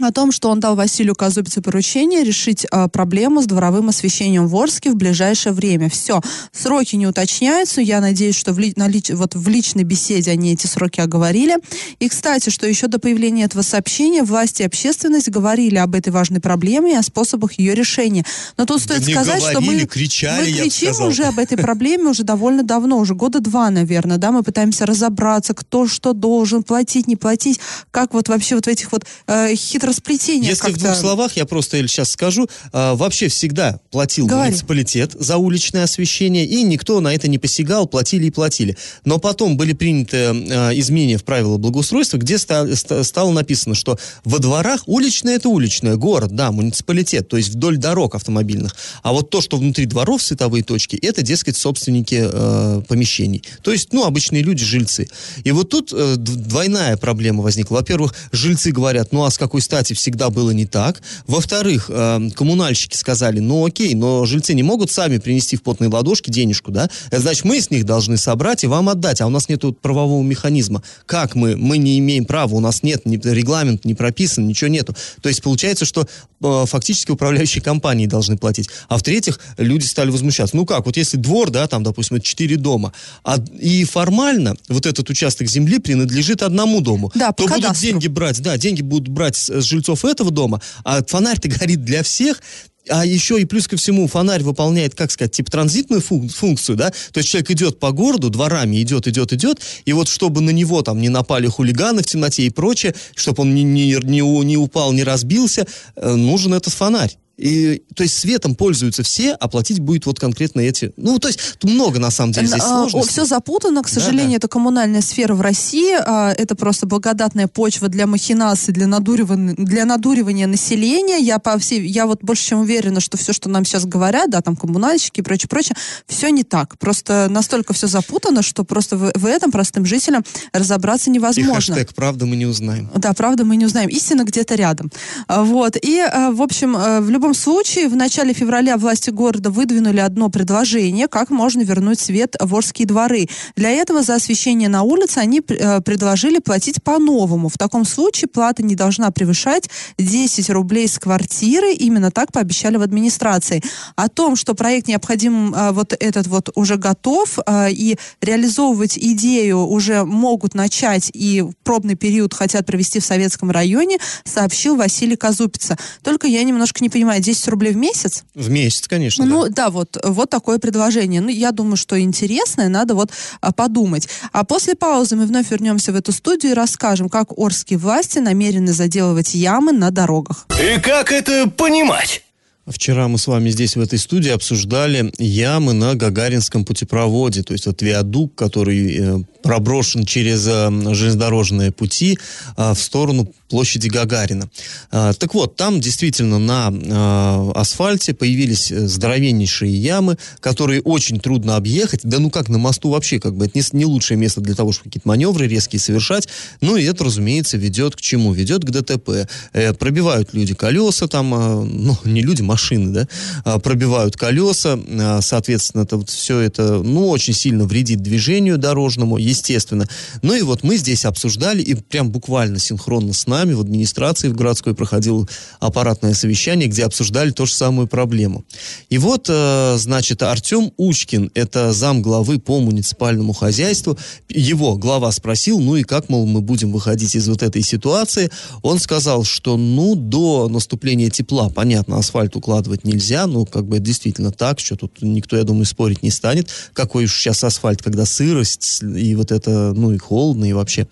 о 0.00 0.12
том, 0.12 0.30
что 0.30 0.50
он 0.50 0.60
дал 0.60 0.76
Василию 0.76 1.14
Казубице 1.14 1.62
поручение 1.62 2.22
решить 2.22 2.66
э, 2.70 2.88
проблему 2.88 3.40
с 3.40 3.46
дворовым 3.46 3.88
освещением 3.88 4.46
в 4.46 4.56
Орске 4.56 4.90
в 4.90 4.96
ближайшее 4.96 5.52
время. 5.52 5.88
Все, 5.88 6.20
сроки 6.52 6.96
не 6.96 7.06
уточняются. 7.06 7.80
Я 7.80 8.00
надеюсь, 8.00 8.36
что 8.36 8.52
в, 8.52 8.58
ли, 8.58 8.74
на, 8.76 8.88
лич, 8.88 9.10
вот 9.10 9.34
в 9.34 9.48
личной 9.48 9.84
беседе 9.84 10.30
они 10.30 10.52
эти 10.52 10.66
сроки 10.66 11.00
оговорили. 11.00 11.56
И, 11.98 12.08
кстати, 12.08 12.50
что 12.50 12.66
еще 12.66 12.88
до 12.88 12.98
появления 12.98 13.44
этого 13.44 13.62
сообщения 13.62 14.22
власти 14.22 14.62
и 14.62 14.66
общественность 14.66 15.30
говорили 15.30 15.76
об 15.76 15.94
этой 15.94 16.10
важной 16.10 16.40
проблеме 16.40 16.92
и 16.92 16.96
о 16.96 17.02
способах 17.02 17.58
ее 17.58 17.74
решения. 17.74 18.24
Но 18.58 18.66
тут 18.66 18.82
стоит 18.82 19.06
не 19.06 19.14
сказать, 19.14 19.40
говорили, 19.40 19.60
что 19.60 19.72
мы, 19.72 19.86
кричали, 19.86 20.52
мы 20.52 20.58
кричим 20.60 21.00
уже 21.02 21.24
об 21.24 21.38
этой 21.38 21.56
проблеме 21.56 22.10
уже 22.10 22.22
довольно 22.22 22.62
давно, 22.62 22.98
уже 22.98 23.14
года 23.14 23.40
два, 23.40 23.70
наверное, 23.70 24.18
да, 24.18 24.30
мы 24.30 24.42
пытаемся 24.42 24.84
разобраться, 24.84 25.54
кто 25.54 25.86
что 25.86 26.12
должен 26.12 26.62
платить, 26.62 27.06
не 27.06 27.16
платить, 27.16 27.60
как 27.90 28.12
вот 28.12 28.28
вообще 28.28 28.56
вот 28.56 28.66
в 28.66 28.68
этих 28.68 28.92
вот 28.92 29.04
э, 29.26 29.54
хитро 29.54 29.85
хитросплетение 29.86 30.50
Если 30.50 30.72
в 30.72 30.76
двух 30.78 30.94
словах, 30.96 31.36
я 31.36 31.46
просто 31.46 31.76
сейчас 31.88 32.10
скажу, 32.10 32.48
а, 32.72 32.94
вообще 32.94 33.28
всегда 33.28 33.80
платил 33.90 34.26
Говори. 34.26 34.50
муниципалитет 34.50 35.12
за 35.18 35.36
уличное 35.36 35.84
освещение, 35.84 36.44
и 36.46 36.62
никто 36.62 37.00
на 37.00 37.14
это 37.14 37.28
не 37.28 37.38
посягал, 37.38 37.86
платили 37.86 38.26
и 38.26 38.30
платили. 38.30 38.76
Но 39.04 39.18
потом 39.18 39.56
были 39.56 39.72
приняты 39.72 40.16
а, 40.16 40.70
изменения 40.74 41.18
в 41.18 41.24
правила 41.24 41.56
благоустройства, 41.58 42.18
где 42.18 42.38
ста- 42.38 42.74
ста- 42.74 43.04
стало 43.04 43.32
написано, 43.32 43.74
что 43.74 43.98
во 44.24 44.38
дворах 44.38 44.82
уличное 44.86 45.36
это 45.36 45.48
уличное, 45.48 45.96
город, 45.96 46.34
да, 46.34 46.50
муниципалитет, 46.50 47.28
то 47.28 47.36
есть 47.36 47.50
вдоль 47.50 47.76
дорог 47.76 48.14
автомобильных. 48.14 48.76
А 49.02 49.12
вот 49.12 49.30
то, 49.30 49.40
что 49.40 49.56
внутри 49.56 49.86
дворов 49.86 50.22
световые 50.22 50.62
точки, 50.62 50.96
это, 50.96 51.22
дескать, 51.22 51.56
собственники 51.56 52.28
э, 52.30 52.82
помещений. 52.88 53.42
То 53.62 53.72
есть, 53.72 53.92
ну, 53.92 54.04
обычные 54.04 54.42
люди, 54.42 54.64
жильцы. 54.64 55.08
И 55.44 55.52
вот 55.52 55.70
тут 55.70 55.92
э, 55.92 56.14
двойная 56.16 56.96
проблема 56.96 57.42
возникла. 57.42 57.76
Во-первых, 57.76 58.14
жильцы 58.32 58.70
говорят, 58.72 59.12
ну, 59.12 59.24
а 59.24 59.30
с 59.30 59.38
какой 59.38 59.62
стати 59.76 59.92
всегда 59.92 60.30
было 60.30 60.52
не 60.52 60.64
так. 60.64 61.02
Во-вторых, 61.26 61.90
э, 61.90 62.30
коммунальщики 62.34 62.96
сказали, 62.96 63.40
ну, 63.40 63.66
окей, 63.66 63.94
но 63.94 64.24
жильцы 64.24 64.54
не 64.54 64.62
могут 64.62 64.90
сами 64.90 65.18
принести 65.18 65.56
в 65.56 65.62
потные 65.62 65.90
ладошки 65.90 66.30
денежку, 66.30 66.70
да? 66.70 66.88
Значит, 67.12 67.44
мы 67.44 67.60
с 67.60 67.70
них 67.70 67.84
должны 67.84 68.16
собрать 68.16 68.64
и 68.64 68.66
вам 68.66 68.88
отдать, 68.88 69.20
а 69.20 69.26
у 69.26 69.30
нас 69.30 69.50
нет 69.50 69.62
правового 69.82 70.22
механизма. 70.22 70.82
Как 71.04 71.34
мы? 71.34 71.56
Мы 71.56 71.76
не 71.76 71.98
имеем 71.98 72.24
права, 72.24 72.54
у 72.54 72.60
нас 72.60 72.82
нет 72.82 73.04
ни, 73.04 73.16
регламент 73.16 73.84
не 73.84 73.94
прописан, 73.94 74.46
ничего 74.46 74.68
нету. 74.68 74.96
То 75.20 75.28
есть 75.28 75.42
получается, 75.42 75.84
что 75.84 76.08
э, 76.40 76.64
фактически 76.66 77.10
управляющие 77.10 77.62
компании 77.62 78.06
должны 78.06 78.38
платить. 78.38 78.70
А 78.88 78.96
в-третьих, 78.96 79.38
люди 79.58 79.84
стали 79.84 80.10
возмущаться. 80.10 80.56
Ну 80.56 80.64
как, 80.64 80.86
вот 80.86 80.96
если 80.96 81.18
двор, 81.18 81.50
да, 81.50 81.66
там, 81.66 81.82
допустим, 81.82 82.16
это 82.16 82.24
четыре 82.24 82.56
дома, 82.56 82.94
а, 83.24 83.36
и 83.60 83.84
формально 83.84 84.56
вот 84.68 84.86
этот 84.86 85.10
участок 85.10 85.48
земли 85.48 85.78
принадлежит 85.78 86.42
одному 86.42 86.80
дому, 86.80 87.12
Да, 87.14 87.32
то 87.32 87.46
будут 87.46 87.78
деньги 87.78 88.08
брать, 88.08 88.40
да, 88.40 88.56
деньги 88.56 88.80
будут 88.80 89.08
брать 89.08 89.36
с 89.36 89.65
жильцов 89.66 90.04
этого 90.04 90.30
дома, 90.30 90.60
а 90.84 91.02
фонарь-то 91.04 91.48
горит 91.48 91.84
для 91.84 92.02
всех, 92.02 92.40
а 92.88 93.04
еще 93.04 93.40
и 93.40 93.44
плюс 93.44 93.66
ко 93.66 93.76
всему 93.76 94.06
фонарь 94.06 94.42
выполняет, 94.42 94.94
как 94.94 95.10
сказать, 95.10 95.32
типа 95.32 95.50
транзитную 95.50 96.00
функ- 96.00 96.32
функцию, 96.32 96.76
да, 96.76 96.90
то 96.90 97.18
есть 97.18 97.28
человек 97.28 97.50
идет 97.50 97.80
по 97.80 97.90
городу, 97.92 98.30
дворами 98.30 98.80
идет, 98.82 99.06
идет, 99.08 99.32
идет, 99.32 99.60
и 99.84 99.92
вот 99.92 100.08
чтобы 100.08 100.40
на 100.40 100.50
него 100.50 100.82
там 100.82 101.00
не 101.00 101.08
напали 101.08 101.46
хулиганы 101.46 102.02
в 102.02 102.06
темноте 102.06 102.44
и 102.44 102.50
прочее, 102.50 102.94
чтобы 103.14 103.42
он 103.42 103.54
не, 103.54 103.62
не, 103.62 103.96
не, 104.02 104.20
не 104.20 104.56
упал, 104.56 104.92
не 104.92 105.04
разбился, 105.04 105.66
э, 105.96 106.14
нужен 106.14 106.54
этот 106.54 106.72
фонарь. 106.72 107.16
И, 107.36 107.82
то 107.94 108.02
есть 108.02 108.18
светом 108.18 108.54
пользуются 108.54 109.02
все, 109.02 109.32
а 109.32 109.48
платить 109.48 109.78
будет 109.80 110.06
вот 110.06 110.18
конкретно 110.18 110.60
эти. 110.60 110.92
Ну, 110.96 111.18
то 111.18 111.28
есть 111.28 111.62
много 111.62 111.98
на 111.98 112.10
самом 112.10 112.32
деле 112.32 112.46
здесь 112.46 112.62
сложностей. 112.62 113.10
все 113.12 113.24
запутано, 113.26 113.82
к 113.82 113.86
Да, 113.86 113.92
сожалению, 113.92 114.30
да. 114.32 114.36
это 114.36 114.48
коммунальная 114.48 115.02
сфера 115.02 115.34
в 115.34 115.40
России, 115.42 115.94
а, 115.98 116.32
это 116.32 116.54
просто 116.54 116.86
благодатная 116.86 117.46
почва 117.46 117.88
для 117.88 118.06
махинаций, 118.06 118.72
для 118.72 118.86
надуривания, 118.86 119.54
для 119.58 119.84
надуривания 119.84 120.46
населения. 120.46 121.18
Я 121.18 121.38
по 121.38 121.58
всей, 121.58 121.86
я 121.86 122.06
вот 122.06 122.22
больше 122.22 122.44
чем 122.48 122.60
уверена, 122.60 123.00
что 123.00 123.16
все, 123.18 123.32
что 123.34 123.48
нам 123.50 123.64
сейчас 123.66 123.84
говорят, 123.84 124.30
да, 124.30 124.40
там 124.40 124.56
коммунальщики 124.56 125.20
и 125.20 125.22
прочее, 125.22 125.48
прочее, 125.48 125.76
все 126.06 126.30
не 126.30 126.42
так. 126.42 126.78
Просто 126.78 127.26
настолько 127.30 127.74
все 127.74 127.86
запутано, 127.86 128.42
что 128.42 128.64
просто 128.64 128.96
в, 128.96 129.12
в 129.14 129.26
этом 129.26 129.50
простым 129.52 129.84
жителям 129.84 130.24
разобраться 130.52 131.10
И 131.10 131.12
невозможно. 131.12 131.74
хэштег 131.74 131.94
«Правда 131.94 132.24
мы 132.26 132.36
не 132.36 132.46
узнаем». 132.46 132.90
Да, 132.94 133.12
правда, 133.12 133.44
мы 133.44 133.56
не 133.56 133.66
узнаем. 133.66 133.88
Истина 133.90 134.24
где-то 134.24 134.54
рядом. 134.54 134.90
А, 135.28 135.42
Вот. 135.44 135.76
И, 135.82 135.98
а, 136.00 136.30
в 136.30 136.40
общем, 136.40 136.74
а, 136.76 137.00
в 137.00 137.10
любом 137.10 137.25
случае, 137.34 137.88
в 137.88 137.96
начале 137.96 138.32
февраля 138.32 138.76
власти 138.76 139.10
города 139.10 139.50
выдвинули 139.50 140.00
одно 140.00 140.28
предложение, 140.28 141.08
как 141.08 141.30
можно 141.30 141.62
вернуть 141.62 142.00
свет 142.00 142.36
в 142.40 142.54
Орские 142.54 142.86
дворы. 142.86 143.28
Для 143.56 143.70
этого 143.70 144.02
за 144.02 144.14
освещение 144.14 144.68
на 144.68 144.82
улице 144.82 145.18
они 145.18 145.40
э, 145.46 145.80
предложили 145.80 146.38
платить 146.38 146.82
по-новому. 146.82 147.48
В 147.48 147.58
таком 147.58 147.84
случае 147.84 148.28
плата 148.28 148.62
не 148.62 148.74
должна 148.74 149.10
превышать 149.10 149.68
10 149.98 150.50
рублей 150.50 150.88
с 150.88 150.98
квартиры. 150.98 151.72
Именно 151.72 152.10
так 152.10 152.32
пообещали 152.32 152.76
в 152.76 152.82
администрации. 152.82 153.62
О 153.94 154.08
том, 154.08 154.36
что 154.36 154.54
проект 154.54 154.88
необходим, 154.88 155.54
а, 155.54 155.72
вот 155.72 155.94
этот 155.98 156.26
вот 156.26 156.50
уже 156.54 156.76
готов, 156.76 157.38
а, 157.46 157.68
и 157.68 157.96
реализовывать 158.20 158.98
идею 158.98 159.66
уже 159.66 160.04
могут 160.04 160.54
начать 160.54 161.10
и 161.12 161.44
пробный 161.64 161.94
период 161.94 162.34
хотят 162.34 162.66
провести 162.66 163.00
в 163.00 163.04
Советском 163.04 163.50
районе, 163.50 163.98
сообщил 164.24 164.76
Василий 164.76 165.16
Казупица. 165.16 165.76
Только 166.02 166.26
я 166.26 166.42
немножко 166.42 166.82
не 166.82 166.90
понимаю, 166.90 167.15
10 167.20 167.48
рублей 167.48 167.72
в 167.72 167.76
месяц? 167.76 168.24
В 168.34 168.50
месяц, 168.50 168.86
конечно. 168.88 169.24
да. 169.24 169.30
Ну 169.30 169.48
да, 169.48 169.70
вот, 169.70 169.96
вот 170.02 170.30
такое 170.30 170.58
предложение. 170.58 171.20
Ну, 171.20 171.28
я 171.28 171.52
думаю, 171.52 171.76
что 171.76 171.98
интересное, 171.98 172.68
надо 172.68 172.94
вот 172.94 173.10
а, 173.40 173.52
подумать. 173.52 174.08
А 174.32 174.44
после 174.44 174.74
паузы 174.74 175.16
мы 175.16 175.26
вновь 175.26 175.50
вернемся 175.50 175.92
в 175.92 175.96
эту 175.96 176.12
студию 176.12 176.52
и 176.52 176.54
расскажем, 176.54 177.08
как 177.08 177.36
орские 177.36 177.78
власти 177.78 178.18
намерены 178.18 178.72
заделывать 178.72 179.34
ямы 179.34 179.72
на 179.72 179.90
дорогах. 179.90 180.46
И 180.60 180.80
как 180.80 181.12
это 181.12 181.48
понимать? 181.48 182.22
Вчера 182.66 183.06
мы 183.06 183.16
с 183.16 183.28
вами 183.28 183.50
здесь 183.50 183.76
в 183.76 183.80
этой 183.80 183.96
студии 183.96 184.30
обсуждали 184.30 185.12
ямы 185.18 185.72
на 185.72 185.94
Гагаринском 185.94 186.64
путепроводе, 186.64 187.44
то 187.44 187.52
есть 187.52 187.66
вот 187.66 187.80
виадук, 187.80 188.34
который 188.34 188.96
э, 188.98 189.18
проброшен 189.44 190.04
через 190.04 190.48
э, 190.48 190.68
железнодорожные 190.92 191.70
пути 191.70 192.18
э, 192.56 192.72
в 192.72 192.78
сторону 192.80 193.32
площади 193.48 193.88
Гагарина. 193.88 194.48
А, 194.90 195.12
так 195.12 195.34
вот, 195.34 195.56
там 195.56 195.80
действительно 195.80 196.38
на 196.38 196.70
э, 196.72 197.52
асфальте 197.54 198.14
появились 198.14 198.70
э, 198.70 198.86
здоровеннейшие 198.86 199.74
ямы, 199.74 200.16
которые 200.40 200.80
очень 200.82 201.20
трудно 201.20 201.56
объехать. 201.56 202.00
Да 202.02 202.18
ну 202.18 202.30
как, 202.30 202.48
на 202.48 202.58
мосту 202.58 202.90
вообще, 202.90 203.18
как 203.18 203.36
бы, 203.36 203.46
это 203.46 203.58
не, 203.72 203.84
лучшее 203.84 204.16
место 204.16 204.40
для 204.40 204.54
того, 204.54 204.72
чтобы 204.72 204.90
какие-то 204.90 205.08
маневры 205.08 205.46
резкие 205.46 205.80
совершать. 205.80 206.28
Ну 206.60 206.76
и 206.76 206.84
это, 206.84 207.04
разумеется, 207.04 207.56
ведет 207.56 207.96
к 207.96 208.00
чему? 208.00 208.32
Ведет 208.32 208.64
к 208.64 208.70
ДТП. 208.70 209.28
Э, 209.52 209.72
пробивают 209.74 210.34
люди 210.34 210.54
колеса 210.54 211.06
там, 211.06 211.34
э, 211.34 211.64
ну, 211.64 211.96
не 212.04 212.22
люди, 212.22 212.42
машины, 212.42 212.92
да, 212.92 213.08
а, 213.44 213.58
пробивают 213.58 214.16
колеса, 214.16 214.78
а, 214.78 215.20
соответственно, 215.20 215.82
это 215.82 215.96
вот 215.96 216.10
все 216.10 216.40
это, 216.40 216.82
ну, 216.82 217.08
очень 217.08 217.34
сильно 217.34 217.64
вредит 217.64 218.02
движению 218.02 218.58
дорожному, 218.58 219.18
естественно. 219.18 219.86
Ну 220.22 220.34
и 220.34 220.42
вот 220.42 220.62
мы 220.62 220.76
здесь 220.76 221.04
обсуждали, 221.04 221.62
и 221.62 221.74
прям 221.74 222.10
буквально 222.10 222.58
синхронно 222.58 223.12
с 223.12 223.26
нами 223.26 223.35
в 223.44 223.60
администрации 223.60 224.28
в 224.28 224.34
городской 224.34 224.74
проходило 224.74 225.26
аппаратное 225.60 226.14
совещание, 226.14 226.68
где 226.68 226.84
обсуждали 226.84 227.30
ту 227.30 227.46
же 227.46 227.52
самую 227.52 227.86
проблему. 227.86 228.44
И 228.88 228.98
вот, 228.98 229.26
э, 229.28 229.76
значит, 229.78 230.22
Артем 230.22 230.72
Учкин, 230.76 231.30
это 231.34 231.72
зам 231.72 232.02
главы 232.02 232.38
по 232.38 232.60
муниципальному 232.60 233.32
хозяйству, 233.32 233.98
его 234.28 234.76
глава 234.76 235.10
спросил, 235.12 235.60
ну 235.60 235.76
и 235.76 235.82
как, 235.82 236.08
мол, 236.08 236.26
мы 236.26 236.40
будем 236.40 236.72
выходить 236.72 237.14
из 237.14 237.28
вот 237.28 237.42
этой 237.42 237.62
ситуации. 237.62 238.30
Он 238.62 238.78
сказал, 238.78 239.24
что, 239.24 239.56
ну, 239.56 239.94
до 239.94 240.48
наступления 240.48 241.10
тепла, 241.10 241.48
понятно, 241.48 241.98
асфальт 241.98 242.36
укладывать 242.36 242.84
нельзя, 242.84 243.26
ну, 243.26 243.44
как 243.44 243.66
бы 243.66 243.76
это 243.76 243.86
действительно 243.86 244.32
так, 244.32 244.60
что 244.60 244.76
тут 244.76 245.02
никто, 245.02 245.36
я 245.36 245.44
думаю, 245.44 245.66
спорить 245.66 246.02
не 246.02 246.10
станет. 246.10 246.48
Какой 246.72 247.04
уж 247.04 247.14
сейчас 247.14 247.44
асфальт, 247.44 247.82
когда 247.82 248.06
сырость 248.06 248.82
и 248.82 249.14
вот 249.14 249.32
это, 249.32 249.72
ну, 249.74 249.92
и 249.92 249.98
холодно, 249.98 250.44
и 250.44 250.52
вообще. 250.52 250.86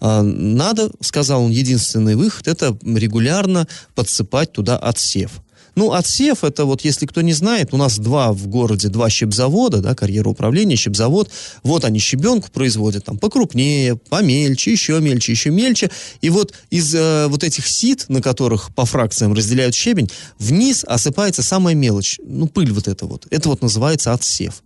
А, 0.00 0.22
надо, 0.22 0.90
сказал 1.00 1.44
он, 1.44 1.50
единственный 1.86 2.16
выход, 2.16 2.48
это 2.48 2.76
регулярно 2.84 3.66
подсыпать 3.94 4.52
туда 4.52 4.76
отсев. 4.76 5.42
Ну, 5.76 5.92
отсев, 5.92 6.42
это 6.42 6.64
вот, 6.64 6.84
если 6.84 7.04
кто 7.04 7.20
не 7.20 7.34
знает, 7.34 7.74
у 7.74 7.76
нас 7.76 7.98
два 7.98 8.32
в 8.32 8.46
городе, 8.46 8.88
два 8.88 9.10
щебзавода, 9.10 9.82
да, 9.82 9.94
карьера 9.94 10.30
управления, 10.30 10.74
щебзавод. 10.74 11.30
Вот 11.62 11.84
они 11.84 11.98
щебенку 11.98 12.48
производят 12.50 13.04
там 13.04 13.18
покрупнее, 13.18 13.96
помельче, 13.96 14.72
еще 14.72 14.98
мельче, 15.00 15.32
еще 15.32 15.50
мельче. 15.50 15.90
И 16.22 16.30
вот 16.30 16.54
из 16.70 16.94
э, 16.94 17.26
вот 17.28 17.44
этих 17.44 17.66
сит, 17.66 18.06
на 18.08 18.22
которых 18.22 18.74
по 18.74 18.86
фракциям 18.86 19.34
разделяют 19.34 19.74
щебень, 19.74 20.10
вниз 20.38 20.82
осыпается 20.82 21.42
самая 21.42 21.74
мелочь, 21.74 22.18
ну, 22.24 22.48
пыль 22.48 22.72
вот 22.72 22.88
эта 22.88 23.04
вот. 23.04 23.26
Это 23.30 23.50
вот 23.50 23.60
называется 23.60 24.14
отсев 24.14 24.62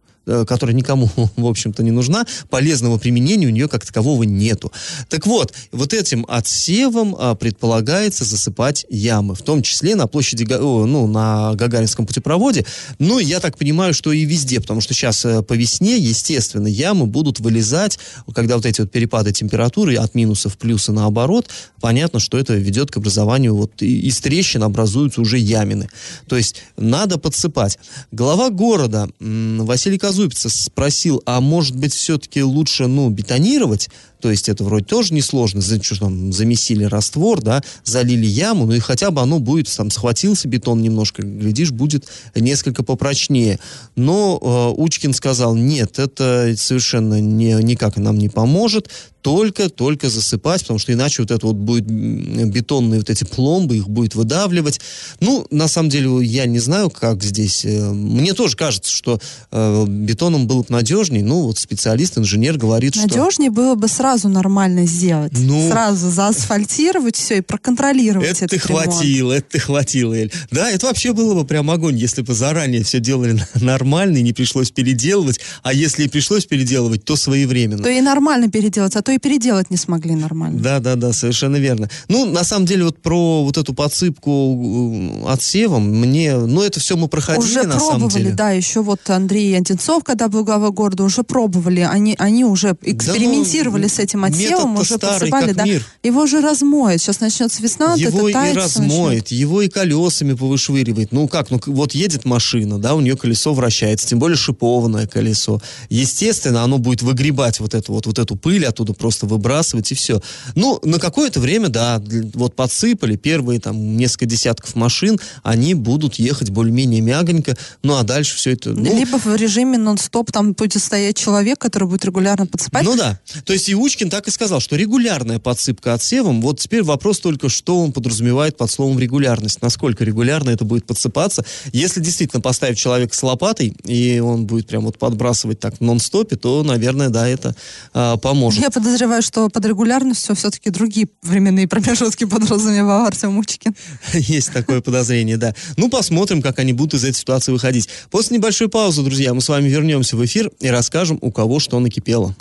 которая 0.47 0.75
никому, 0.75 1.09
в 1.37 1.47
общем-то, 1.47 1.83
не 1.83 1.91
нужна, 1.91 2.27
полезного 2.49 2.99
применения 2.99 3.47
у 3.47 3.51
нее 3.51 3.69
как 3.69 3.85
такового 3.85 4.23
нету. 4.25 4.73
Так 5.09 5.27
вот, 5.27 5.53
вот 5.73 5.93
этим 5.93 6.25
отсевом 6.29 7.17
а, 7.19 7.35
предполагается 7.35 8.25
засыпать 8.25 8.87
ямы, 8.89 9.35
в 9.35 9.43
том 9.43 9.63
числе 9.63 9.95
на 9.95 10.07
площади, 10.07 10.45
ну, 10.45 11.07
на 11.07 11.55
Гагаринском 11.55 12.07
путепроводе, 12.07 12.65
ну, 12.99 13.19
я 13.19 13.41
так 13.41 13.57
понимаю, 13.57 13.95
что 13.95 14.13
и 14.13 14.25
везде, 14.25 14.61
потому 14.61 14.81
что 14.81 14.95
сейчас 14.95 15.25
э, 15.25 15.43
по 15.43 15.55
весне, 15.55 15.99
естественно, 15.99 16.67
ямы 16.67 17.07
будут 17.07 17.41
вылезать, 17.41 17.99
когда 18.35 18.57
вот 18.57 18.67
эти 18.67 18.81
вот 18.81 18.91
перепады 18.91 19.33
температуры 19.33 19.97
от 19.97 20.15
минуса 20.15 20.49
в 20.49 20.57
плюсы 20.57 20.93
наоборот, 20.93 21.49
понятно, 21.81 22.21
что 22.21 22.39
это 22.39 22.55
ведет 22.55 22.91
к 22.91 22.97
образованию, 22.97 23.55
вот 23.55 23.83
из 23.83 24.21
трещин 24.21 24.63
образуются 24.63 25.21
уже 25.21 25.39
ямины. 25.39 25.89
То 26.29 26.37
есть 26.37 26.63
надо 26.77 27.19
подсыпать. 27.19 27.79
Глава 28.13 28.51
города 28.51 29.09
Василий 29.19 29.99
Казупица 30.21 30.51
спросил, 30.51 31.23
а 31.25 31.41
может 31.41 31.75
быть 31.77 31.95
все-таки 31.95 32.43
лучше, 32.43 32.87
ну, 32.87 33.09
бетонировать? 33.09 33.89
То 34.21 34.31
есть 34.31 34.49
это 34.49 34.65
вроде 34.65 34.85
тоже 34.85 35.15
несложно, 35.15 35.61
за, 35.61 35.83
что 35.83 35.99
там, 35.99 36.33
замесили 36.33 36.85
раствор, 36.85 37.41
да, 37.43 37.63
залили 37.85 38.27
яму, 38.27 38.67
ну 38.67 38.73
и 38.73 38.79
хотя 38.79 39.11
бы 39.11 39.21
оно 39.21 39.39
будет, 39.39 39.75
там, 39.75 39.91
схватился 39.91 40.49
бетон 40.49 40.83
немножко, 40.83 41.23
глядишь, 41.23 41.71
будет 41.71 42.07
несколько 42.35 42.83
попрочнее. 42.83 43.59
Но 43.97 44.39
э, 44.77 44.81
Учкин 44.81 45.15
сказал, 45.15 45.55
нет, 45.55 45.99
это 45.99 46.55
совершенно 46.57 47.21
не, 47.21 47.55
никак 47.63 47.97
нам 47.97 48.19
не 48.19 48.29
поможет, 48.29 48.91
только-только 49.23 50.09
засыпать, 50.09 50.63
потому 50.63 50.79
что 50.79 50.93
иначе 50.93 51.23
вот 51.23 51.31
это 51.31 51.47
вот 51.47 51.57
будет 51.57 51.85
бетонные 51.85 53.01
вот 53.01 53.11
эти 53.11 53.25
пломбы, 53.25 53.77
их 53.77 53.89
будет 53.89 54.15
выдавливать. 54.15 54.81
Ну, 55.21 55.47
на 55.51 55.69
самом 55.69 55.91
деле, 55.91 56.25
я 56.25 56.47
не 56.47 56.59
знаю, 56.59 56.91
как 56.91 57.23
здесь. 57.23 57.65
Э, 57.65 57.91
мне 57.91 58.33
тоже 58.33 58.57
кажется, 58.57 58.91
что 58.91 59.19
э, 59.51 59.87
бетоном 59.87 60.47
было 60.47 60.61
бы 60.61 60.67
надежней. 60.71 61.23
Ну, 61.23 61.43
вот 61.43 61.59
специалист, 61.59 62.19
инженер 62.19 62.57
говорит, 62.57 62.97
надежней 62.97 63.11
что... 63.11 63.19
Надежнее 63.19 63.51
было 63.51 63.75
бы 63.75 63.89
сразу 63.89 64.10
нормально 64.29 64.87
сделать. 64.87 65.33
Ну, 65.35 65.69
сразу 65.69 66.11
заасфальтировать 66.11 67.17
все 67.17 67.39
и 67.39 67.41
проконтролировать 67.41 68.41
это 68.43 68.49
ты 68.49 68.59
хватило, 68.59 69.33
это 69.33 69.51
ты 69.51 69.59
хватило, 69.59 70.15
Эль. 70.15 70.33
Да, 70.51 70.71
это 70.71 70.87
вообще 70.87 71.13
было 71.13 71.35
бы 71.35 71.45
прям 71.45 71.71
огонь, 71.71 71.97
если 71.97 72.23
бы 72.23 72.35
заранее 72.35 72.83
все 72.85 73.01
делали 73.01 73.41
нормально 73.55 74.19
и 74.19 74.23
не 74.23 74.33
пришлось 74.33 74.71
переделывать. 74.71 75.41
А 75.63 75.73
если 75.73 76.05
и 76.05 76.09
пришлось 76.09 76.47
переделывать, 76.47 77.05
то 77.05 77.17
своевременно. 77.17 77.83
То 77.83 77.89
и 77.89 78.01
нормально 78.01 78.51
переделать, 78.51 78.97
а 78.97 79.03
то 79.03 79.13
и 79.13 79.19
переделать 79.19 79.71
не 79.71 79.77
смогли 79.77 80.15
нормально. 80.15 80.61
Да, 80.61 80.81
да, 80.81 80.97
да, 80.97 81.13
совершенно 81.13 81.57
верно. 81.57 81.89
Ну, 82.09 82.27
на 82.27 82.45
самом 82.45 82.67
деле, 82.67 82.85
вот 82.85 83.01
про 83.01 83.45
вот 83.45 83.57
эту 83.57 83.75
подсыпку 83.75 85.23
э, 85.27 85.33
отсевом, 85.33 85.89
мне, 85.89 86.37
ну, 86.37 86.63
это 86.63 86.81
все 86.81 86.97
мы 86.97 87.09
проходили, 87.09 87.45
уже 87.45 87.63
на 87.65 87.79
самом 87.79 88.09
деле. 88.09 88.33
да, 88.33 88.51
еще 88.51 88.83
вот 88.83 89.09
Андрей 89.09 89.57
Антенцов, 89.57 90.05
когда 90.05 90.29
был 90.29 90.45
главой 90.45 90.73
города, 90.73 91.05
уже 91.05 91.23
пробовали, 91.23 91.81
они, 91.81 92.15
они 92.19 92.45
уже 92.45 92.77
экспериментировали 92.83 93.83
да, 93.83 93.89
ну, 93.89 93.95
с 93.95 93.99
этим 94.01 94.25
отсевом, 94.25 94.77
уже 94.77 94.97
старый, 94.97 95.31
подсыпали, 95.31 95.53
да. 95.53 95.65
Мир. 95.65 95.87
Его 96.03 96.23
уже 96.23 96.41
размоет, 96.41 97.01
сейчас 97.01 97.21
начнется 97.21 97.63
весна, 97.63 97.95
его 97.95 98.29
это 98.29 98.47
и 98.47 98.53
размоет, 98.53 99.23
начнет. 99.23 99.29
его 99.29 99.63
и 99.63 99.69
колесами 99.69 100.33
повышвыривает. 100.35 101.13
Ну 101.13 101.29
как, 101.29 101.51
ну 101.51 101.61
вот 101.67 101.95
едет 101.95 102.25
машина, 102.25 102.79
да, 102.79 102.95
у 102.95 103.01
нее 103.01 103.17
колесо 103.17 103.55
вращается, 103.55 104.09
тем 104.09 104.19
более 104.19 104.37
шипованное 104.37 105.07
колесо. 105.07 105.61
Естественно, 105.89 106.63
оно 106.63 106.79
будет 106.79 107.03
выгребать 107.03 107.61
вот 107.61 107.75
эту 107.75 107.93
вот, 107.93 108.07
вот 108.07 108.19
эту 108.19 108.37
пыль 108.37 108.67
оттуда 108.67 108.93
просто 108.93 109.27
выбрасывать 109.27 109.91
и 109.93 109.95
все. 109.95 110.21
Ну, 110.55 110.81
на 110.83 110.99
какое-то 110.99 111.41
время, 111.41 111.69
да, 111.69 112.03
вот 112.35 112.57
подсыпали 112.57 113.17
первые 113.17 113.61
там 113.61 113.97
несколько 113.97 114.27
десятков 114.27 114.75
машин, 114.75 115.21
они 115.43 115.75
будут 115.75 116.17
ехать 116.17 116.51
более-менее 116.51 117.01
мягонько, 117.01 117.57
ну 117.83 117.97
а 117.97 118.03
дальше 118.03 118.37
все 118.37 118.53
это... 118.53 118.71
Ну, 118.71 118.97
Либо 118.97 119.19
в 119.19 119.35
режиме 119.37 119.79
нон-стоп 119.79 120.33
там 120.33 120.53
будет 120.53 120.83
стоять 120.83 121.17
человек, 121.17 121.59
который 121.59 121.89
будет 121.89 122.05
регулярно 122.05 122.47
подсыпать. 122.47 122.85
Ну 122.85 122.97
да. 122.97 123.19
То 123.45 123.53
есть 123.53 123.69
и 123.69 123.75
Учкин 123.91 124.09
так 124.09 124.29
и 124.29 124.31
сказал, 124.31 124.61
что 124.61 124.77
регулярная 124.77 125.41
подсыпка 125.41 125.95
отсевом, 125.95 126.41
вот 126.43 126.61
теперь 126.61 126.85
вопрос 126.85 127.19
только, 127.19 127.49
что 127.49 127.81
он 127.81 127.91
подразумевает 127.91 128.57
под 128.57 128.71
словом 128.71 129.01
регулярность, 129.01 129.61
насколько 129.63 130.05
регулярно 130.05 130.51
это 130.51 130.65
будет 130.65 130.87
подсыпаться. 130.87 131.45
Если 131.73 132.01
действительно 132.01 132.41
поставить 132.41 132.79
человека 132.79 133.17
с 133.17 133.23
лопатой, 133.25 133.75
и 133.85 134.21
он 134.21 134.47
будет 134.47 134.69
прям 134.69 134.85
вот 134.85 134.97
подбрасывать 134.97 135.59
так 135.59 135.79
в 135.79 135.81
нон-стопе, 135.81 136.37
то, 136.37 136.63
наверное, 136.63 137.09
да, 137.09 137.27
это 137.27 137.57
а, 137.93 138.17
поможет. 138.17 138.63
Я 138.63 138.71
подозреваю, 138.71 139.23
что 139.23 139.49
под 139.49 139.67
регулярностью 139.67 140.37
все-таки 140.37 140.71
другие 140.71 141.09
временные 141.23 141.67
промежутки 141.67 142.27
подразумевал 142.27 143.07
Артем 143.07 143.37
Учкин. 143.39 143.75
Есть 144.13 144.53
такое 144.53 144.83
подозрение, 144.83 145.37
да. 145.37 145.53
Ну, 145.77 145.91
посмотрим, 145.91 146.43
как 146.43 146.61
они 146.61 146.73
будут 146.73 146.95
из 146.95 147.03
этой 147.03 147.19
ситуации 147.19 147.51
выходить. 147.51 147.89
После 148.13 148.37
небольшой 148.37 148.69
паузы, 148.69 149.03
друзья, 149.03 149.35
мы 149.35 149.41
с 149.41 149.49
вами 149.49 149.69
вернемся 149.69 150.17
в 150.17 150.25
эфир 150.25 150.53
и 150.61 150.69
расскажем, 150.69 151.19
у 151.23 151.33
кого 151.33 151.59
что 151.59 151.81
накипело. 151.81 152.37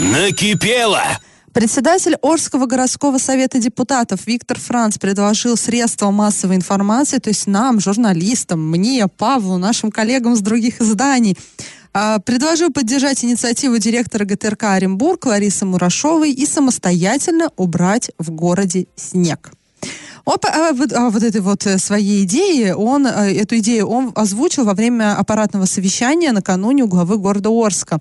Накипело! 0.00 1.02
Председатель 1.52 2.16
Орского 2.22 2.64
городского 2.64 3.18
совета 3.18 3.58
депутатов 3.58 4.26
Виктор 4.26 4.58
Франц 4.58 4.96
предложил 4.96 5.58
средства 5.58 6.10
массовой 6.10 6.56
информации, 6.56 7.18
то 7.18 7.28
есть 7.28 7.46
нам, 7.46 7.80
журналистам, 7.80 8.66
мне, 8.66 9.06
Павлу, 9.08 9.58
нашим 9.58 9.90
коллегам 9.90 10.36
с 10.36 10.40
других 10.40 10.80
изданий, 10.80 11.36
а, 11.92 12.18
предложил 12.18 12.70
поддержать 12.70 13.22
инициативу 13.26 13.76
директора 13.76 14.24
ГТРК 14.24 14.64
Оренбург 14.64 15.26
Ларисы 15.26 15.66
Мурашовой 15.66 16.32
и 16.32 16.46
самостоятельно 16.46 17.50
убрать 17.58 18.10
в 18.18 18.30
городе 18.30 18.86
снег. 18.96 19.50
Он, 20.24 20.38
а, 20.50 20.72
вот, 20.72 20.94
а, 20.94 21.10
вот 21.10 21.22
этой 21.22 21.42
вот 21.42 21.66
э, 21.66 21.76
своей 21.76 22.24
идеи, 22.24 22.70
он, 22.70 23.06
э, 23.06 23.34
эту 23.34 23.58
идею 23.58 23.88
он 23.88 24.12
озвучил 24.14 24.64
во 24.64 24.72
время 24.72 25.18
аппаратного 25.18 25.66
совещания 25.66 26.32
накануне 26.32 26.84
у 26.84 26.88
главы 26.88 27.18
города 27.18 27.50
Орска. 27.50 27.98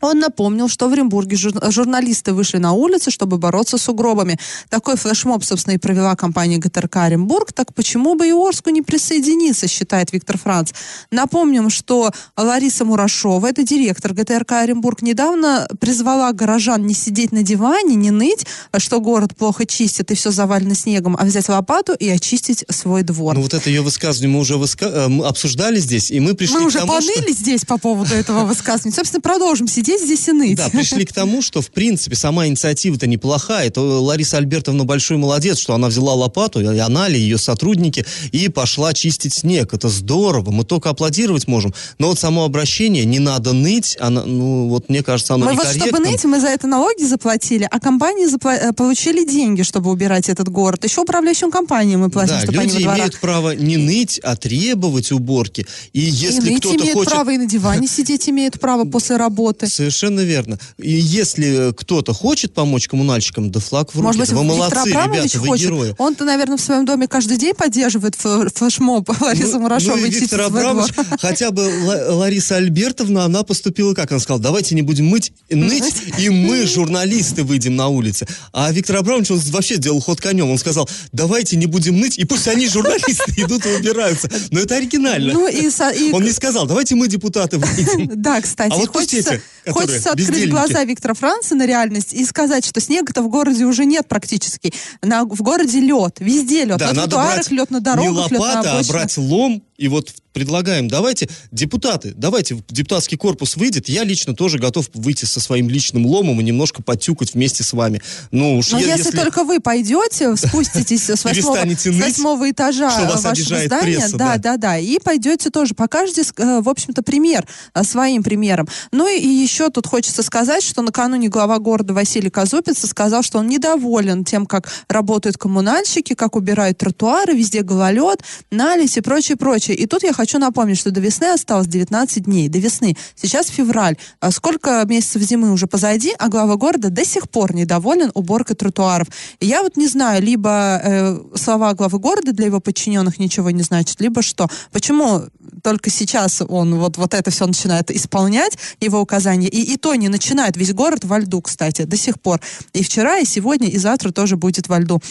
Он 0.00 0.18
напомнил, 0.18 0.68
что 0.68 0.88
в 0.88 0.92
Оренбурге 0.92 1.36
журналисты 1.36 2.32
вышли 2.32 2.58
на 2.58 2.72
улицы, 2.72 3.10
чтобы 3.10 3.38
бороться 3.38 3.78
с 3.78 3.82
сугробами. 3.82 4.38
Такой 4.68 4.96
флешмоб, 4.96 5.44
собственно, 5.44 5.74
и 5.74 5.78
провела 5.78 6.16
компания 6.16 6.58
ГТРК 6.58 6.96
Оренбург. 6.96 7.52
Так 7.52 7.74
почему 7.74 8.14
бы 8.14 8.28
и 8.28 8.32
Орску 8.32 8.70
не 8.70 8.82
присоединиться, 8.82 9.68
считает 9.68 10.12
Виктор 10.12 10.38
Франц. 10.38 10.72
Напомним, 11.10 11.70
что 11.70 12.10
Лариса 12.36 12.84
Мурашова, 12.84 13.46
это 13.46 13.62
директор 13.62 14.12
ГТРК 14.12 14.52
Оренбург, 14.52 15.02
недавно 15.02 15.68
призвала 15.80 16.32
горожан 16.32 16.86
не 16.86 16.94
сидеть 16.94 17.32
на 17.32 17.42
диване, 17.42 17.94
не 17.94 18.10
ныть, 18.10 18.46
что 18.78 19.00
город 19.00 19.36
плохо 19.36 19.66
чистит 19.66 20.10
и 20.10 20.14
все 20.14 20.30
завалено 20.30 20.74
снегом, 20.74 21.16
а 21.18 21.24
взять 21.24 21.48
лопату 21.48 21.94
и 21.94 22.08
очистить 22.08 22.64
свой 22.68 23.02
двор. 23.02 23.34
Ну 23.34 23.42
вот 23.42 23.54
это 23.54 23.68
ее 23.70 23.82
высказывание 23.82 24.34
мы 24.34 24.40
уже 24.40 24.56
выска... 24.56 24.86
Э, 24.86 25.08
мы 25.08 25.26
обсуждали 25.26 25.78
здесь, 25.78 26.10
и 26.10 26.20
мы 26.20 26.34
пришли 26.34 26.56
мы 26.56 26.62
к 26.62 26.66
уже 26.66 26.78
тому, 26.78 26.92
поныли 26.92 27.32
что... 27.32 27.32
здесь 27.32 27.64
по 27.64 27.78
поводу 27.78 28.14
этого 28.14 28.44
высказывания. 28.44 28.94
Собственно, 28.94 29.20
продолжим 29.20 29.68
сидеть 29.68 29.83
сидеть 29.84 30.02
здесь 30.02 30.28
и 30.28 30.32
ныть. 30.32 30.56
Да, 30.56 30.68
пришли 30.68 31.04
к 31.04 31.12
тому, 31.12 31.42
что, 31.42 31.60
в 31.60 31.70
принципе, 31.70 32.16
сама 32.16 32.46
инициатива-то 32.46 33.06
неплохая. 33.06 33.68
Это 33.68 33.80
Лариса 33.80 34.38
Альбертовна 34.38 34.84
большой 34.84 35.16
молодец, 35.16 35.58
что 35.58 35.74
она 35.74 35.88
взяла 35.88 36.14
лопату, 36.14 36.60
и 36.60 36.78
она 36.78 37.08
ли, 37.08 37.18
ее 37.18 37.38
сотрудники, 37.38 38.04
и 38.32 38.48
пошла 38.48 38.94
чистить 38.94 39.34
снег. 39.34 39.74
Это 39.74 39.88
здорово, 39.88 40.50
мы 40.50 40.64
только 40.64 40.90
аплодировать 40.90 41.46
можем. 41.46 41.74
Но 41.98 42.08
вот 42.08 42.18
само 42.18 42.44
обращение, 42.44 43.04
не 43.04 43.18
надо 43.18 43.52
ныть, 43.52 43.96
она, 44.00 44.24
ну, 44.24 44.68
вот 44.68 44.88
мне 44.88 45.02
кажется, 45.02 45.34
оно 45.34 45.46
Мы 45.46 45.54
вот, 45.54 45.66
чтобы 45.66 45.98
ныть, 46.00 46.24
мы 46.24 46.40
за 46.40 46.48
это 46.48 46.66
налоги 46.66 47.04
заплатили, 47.04 47.68
а 47.70 47.80
компании 47.80 48.26
запла- 48.26 48.70
э, 48.70 48.72
получили 48.72 49.26
деньги, 49.26 49.62
чтобы 49.62 49.90
убирать 49.90 50.28
этот 50.28 50.48
город. 50.48 50.84
Еще 50.84 51.02
управляющим 51.02 51.50
компаниям 51.50 52.00
мы 52.00 52.10
платим, 52.10 52.34
да, 52.34 52.40
чтобы 52.42 52.62
люди 52.62 52.76
они 52.76 52.84
во 52.86 52.94
имеют 52.96 53.20
право 53.20 53.54
не 53.54 53.76
ныть, 53.76 54.20
а 54.22 54.36
требовать 54.36 55.12
уборки. 55.12 55.66
И 55.92 56.00
если 56.00 56.52
и 56.52 56.56
кто-то 56.56 56.86
хочет... 56.92 57.12
право, 57.12 57.30
и 57.30 57.38
на 57.38 57.46
диване 57.46 57.86
сидеть 57.86 58.28
имеет 58.28 58.58
право 58.58 58.84
после 58.84 59.16
работы. 59.16 59.66
Совершенно 59.74 60.20
верно. 60.20 60.58
И 60.78 60.92
если 60.92 61.72
кто-то 61.76 62.12
хочет 62.12 62.54
помочь 62.54 62.86
коммунальщикам, 62.86 63.50
да 63.50 63.58
флаг 63.58 63.90
в 63.90 63.96
руки. 63.96 64.04
Может 64.04 64.20
быть, 64.20 64.30
вы 64.30 64.44
молодцы, 64.44 64.90
Абрамович 64.90 65.22
ребята, 65.22 65.40
вы 65.40 65.46
хочет. 65.48 65.66
герои. 65.66 65.94
Он-то, 65.98 66.24
наверное, 66.24 66.56
в 66.56 66.60
своем 66.60 66.84
доме 66.84 67.08
каждый 67.08 67.36
день 67.38 67.54
поддерживает 67.54 68.14
флешмоб 68.14 69.10
Ларисы 69.20 69.54
ну, 69.54 69.60
Мурашовой. 69.60 70.00
Ну 70.00 70.06
и 70.06 70.10
Виктор 70.10 70.42
Абрамович, 70.42 70.92
хотя 71.20 71.50
бы 71.50 71.68
Лариса 72.10 72.56
Альбертовна, 72.56 73.24
она 73.24 73.42
поступила 73.42 73.94
как? 73.94 74.12
Она 74.12 74.20
сказала, 74.20 74.40
давайте 74.40 74.76
не 74.76 74.82
будем 74.82 75.06
мыть, 75.06 75.32
ныть, 75.50 75.94
и 76.18 76.28
мы, 76.28 76.66
журналисты, 76.66 77.42
выйдем 77.42 77.74
на 77.74 77.88
улицы. 77.88 78.26
А 78.52 78.70
Виктор 78.70 78.96
Абрамович, 78.96 79.32
он 79.32 79.38
вообще 79.38 79.74
сделал 79.74 80.00
ход 80.00 80.20
конем. 80.20 80.50
Он 80.50 80.58
сказал, 80.58 80.88
давайте 81.12 81.56
не 81.56 81.66
будем 81.66 81.98
ныть, 81.98 82.16
и 82.16 82.24
пусть 82.24 82.46
они, 82.46 82.68
журналисты, 82.68 83.32
идут 83.36 83.66
и 83.66 83.70
убираются. 83.70 84.30
Но 84.52 84.60
это 84.60 84.76
оригинально. 84.76 85.32
Ну, 85.32 85.48
и, 85.48 85.68
и... 85.68 86.12
Он 86.12 86.22
не 86.22 86.32
сказал, 86.32 86.66
давайте 86.66 86.94
мы, 86.94 87.08
депутаты, 87.08 87.58
выйдем. 87.58 88.10
Да, 88.24 88.40
кстати. 88.40 88.72
А 88.72 88.76
вот 88.76 88.88
хочется, 88.88 89.40
хочется 89.72 90.10
открыть 90.10 90.50
глаза 90.50 90.84
Виктора 90.84 91.14
Франца 91.14 91.54
на 91.54 91.66
реальность 91.66 92.12
и 92.12 92.24
сказать, 92.24 92.64
что 92.64 92.80
снега-то 92.80 93.22
в 93.22 93.28
городе 93.28 93.64
уже 93.64 93.84
нет 93.84 94.08
практически. 94.08 94.72
На, 95.02 95.24
в 95.24 95.42
городе 95.42 95.80
лед, 95.80 96.16
везде 96.20 96.64
лед. 96.64 96.78
Да, 96.78 96.92
на 96.92 97.02
тротуарах 97.02 97.50
лед, 97.50 97.70
на 97.70 97.80
дорогах 97.80 98.30
не 98.30 98.38
лопата, 98.38 98.56
лед, 98.56 98.64
на 98.64 98.78
а 98.78 98.84
брать 98.84 99.16
лом 99.16 99.62
и 99.76 99.88
вот 99.88 100.12
предлагаем, 100.34 100.88
давайте, 100.88 101.28
депутаты, 101.52 102.12
давайте 102.14 102.62
депутатский 102.68 103.16
корпус 103.16 103.56
выйдет, 103.56 103.88
я 103.88 104.04
лично 104.04 104.34
тоже 104.34 104.58
готов 104.58 104.90
выйти 104.92 105.24
со 105.24 105.40
своим 105.40 105.70
личным 105.70 106.04
ломом 106.04 106.40
и 106.40 106.44
немножко 106.44 106.82
подтюкать 106.82 107.32
вместе 107.32 107.62
с 107.62 107.72
вами. 107.72 108.02
Ну, 108.32 108.58
уж 108.58 108.72
Но 108.72 108.80
я, 108.80 108.88
если, 108.88 109.06
если 109.06 109.16
только 109.16 109.44
вы 109.44 109.60
пойдете, 109.60 110.36
спуститесь 110.36 111.08
с 111.08 111.24
восьмого, 111.24 111.56
с 111.56 111.86
восьмого 111.86 112.50
этажа 112.50 112.90
вашего 112.90 113.34
здания, 113.34 113.82
пресса, 113.82 114.16
да, 114.16 114.36
да, 114.36 114.56
да, 114.56 114.76
и 114.76 114.98
пойдете 114.98 115.50
тоже, 115.50 115.74
покажете, 115.74 116.22
э, 116.36 116.60
в 116.60 116.68
общем-то, 116.68 117.02
пример 117.02 117.46
э, 117.72 117.84
своим 117.84 118.22
примером. 118.24 118.68
Ну 118.90 119.08
и 119.08 119.26
еще 119.26 119.70
тут 119.70 119.86
хочется 119.86 120.22
сказать, 120.24 120.64
что 120.64 120.82
накануне 120.82 121.28
глава 121.28 121.58
города 121.60 121.94
Василий 121.94 122.30
Казупица 122.30 122.88
сказал, 122.88 123.22
что 123.22 123.38
он 123.38 123.46
недоволен 123.46 124.24
тем, 124.24 124.46
как 124.46 124.68
работают 124.88 125.38
коммунальщики, 125.38 126.14
как 126.14 126.34
убирают 126.34 126.78
тротуары, 126.78 127.34
везде 127.34 127.62
гололед, 127.62 128.20
налезь 128.50 128.96
и 128.96 129.00
прочее, 129.00 129.36
прочее. 129.36 129.76
И 129.76 129.86
тут 129.86 130.02
я 130.02 130.12
хочу 130.12 130.23
хочу 130.24 130.38
напомнить, 130.38 130.78
что 130.78 130.90
до 130.90 131.00
весны 131.00 131.26
осталось 131.26 131.66
19 131.66 132.24
дней. 132.24 132.48
До 132.48 132.58
весны. 132.58 132.96
Сейчас 133.14 133.48
февраль. 133.48 133.98
А 134.20 134.30
сколько 134.30 134.82
месяцев 134.86 135.20
зимы 135.20 135.52
уже 135.52 135.66
позади, 135.66 136.14
а 136.18 136.28
глава 136.28 136.56
города 136.56 136.88
до 136.88 137.04
сих 137.04 137.28
пор 137.28 137.54
недоволен 137.54 138.10
уборкой 138.14 138.56
тротуаров. 138.56 139.08
И 139.40 139.46
я 139.46 139.62
вот 139.62 139.76
не 139.76 139.86
знаю, 139.86 140.22
либо 140.22 140.80
э, 140.82 141.18
слова 141.34 141.74
главы 141.74 141.98
города 141.98 142.32
для 142.32 142.46
его 142.46 142.58
подчиненных 142.58 143.18
ничего 143.18 143.50
не 143.50 143.60
значат, 143.60 144.00
либо 144.00 144.22
что. 144.22 144.48
Почему 144.72 145.24
только 145.62 145.90
сейчас 145.90 146.40
он 146.48 146.76
вот, 146.76 146.96
вот 146.96 147.12
это 147.12 147.30
все 147.30 147.46
начинает 147.46 147.90
исполнять, 147.90 148.56
его 148.80 149.00
указания, 149.02 149.48
и, 149.48 149.74
и 149.74 149.76
то 149.76 149.94
не 149.94 150.08
начинает. 150.08 150.56
Весь 150.56 150.72
город 150.72 151.04
во 151.04 151.18
льду, 151.18 151.42
кстати, 151.42 151.82
до 151.82 151.98
сих 151.98 152.18
пор. 152.18 152.40
И 152.72 152.82
вчера, 152.82 153.18
и 153.18 153.26
сегодня, 153.26 153.68
и 153.68 153.76
завтра 153.76 154.10
тоже 154.10 154.38
будет 154.38 154.68
во 154.68 154.78
льду. 154.78 155.02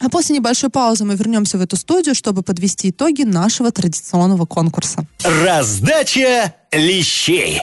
А 0.00 0.08
после 0.08 0.36
небольшой 0.36 0.70
паузы 0.70 1.04
мы 1.04 1.16
вернемся 1.16 1.58
в 1.58 1.60
эту 1.60 1.76
студию, 1.76 2.14
чтобы 2.14 2.42
подвести 2.42 2.90
итоги 2.90 3.22
нашего 3.22 3.72
традиционного 3.72 4.46
конкурса. 4.46 5.04
Раздача 5.24 6.54
лещей. 6.72 7.60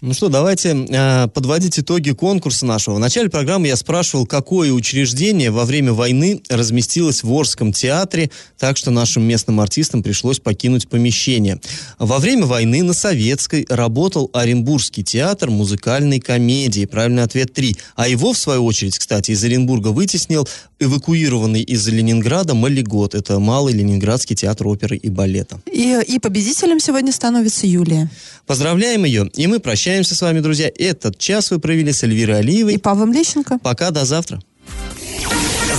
Ну 0.00 0.14
что, 0.14 0.28
давайте 0.28 0.86
э, 0.88 1.26
подводить 1.26 1.76
итоги 1.80 2.12
конкурса 2.12 2.64
нашего. 2.64 2.94
В 2.94 2.98
начале 3.00 3.28
программы 3.28 3.66
я 3.66 3.74
спрашивал, 3.74 4.26
какое 4.26 4.70
учреждение 4.70 5.50
во 5.50 5.64
время 5.64 5.92
войны 5.92 6.40
разместилось 6.48 7.24
в 7.24 7.32
Орском 7.32 7.72
театре, 7.72 8.30
так 8.58 8.76
что 8.76 8.92
нашим 8.92 9.24
местным 9.24 9.58
артистам 9.58 10.04
пришлось 10.04 10.38
покинуть 10.38 10.88
помещение. 10.88 11.60
Во 11.98 12.18
время 12.18 12.46
войны 12.46 12.84
на 12.84 12.92
Советской 12.92 13.66
работал 13.68 14.30
Оренбургский 14.32 15.02
театр 15.02 15.50
музыкальной 15.50 16.20
комедии. 16.20 16.86
Правильный 16.86 17.24
ответ 17.24 17.52
3. 17.52 17.76
А 17.96 18.06
его, 18.06 18.32
в 18.32 18.38
свою 18.38 18.64
очередь, 18.66 18.96
кстати, 18.96 19.32
из 19.32 19.42
Оренбурга 19.42 19.88
вытеснил 19.88 20.48
эвакуированный 20.78 21.62
из 21.62 21.88
Ленинграда 21.88 22.54
Малигот. 22.54 23.16
Это 23.16 23.40
Малый 23.40 23.74
Ленинградский 23.74 24.36
театр 24.36 24.68
оперы 24.68 24.96
и 24.96 25.10
балета. 25.10 25.60
И, 25.66 25.98
и 26.06 26.20
победителем 26.20 26.78
сегодня 26.78 27.10
становится 27.10 27.66
Юлия. 27.66 28.08
Поздравляем 28.46 29.04
ее, 29.04 29.28
и 29.34 29.48
мы 29.48 29.58
прощаемся 29.58 29.87
с 30.14 30.22
вами, 30.22 30.40
друзья. 30.40 30.70
Этот 30.76 31.18
час 31.18 31.50
вы 31.50 31.58
провели 31.58 31.92
с 31.92 32.02
Эльвирой 32.02 32.40
Алиевой. 32.40 32.74
И 32.74 32.78
Павлом 32.78 33.12
Лещенко. 33.12 33.58
Пока, 33.62 33.90
до 33.90 34.04
завтра. 34.04 34.40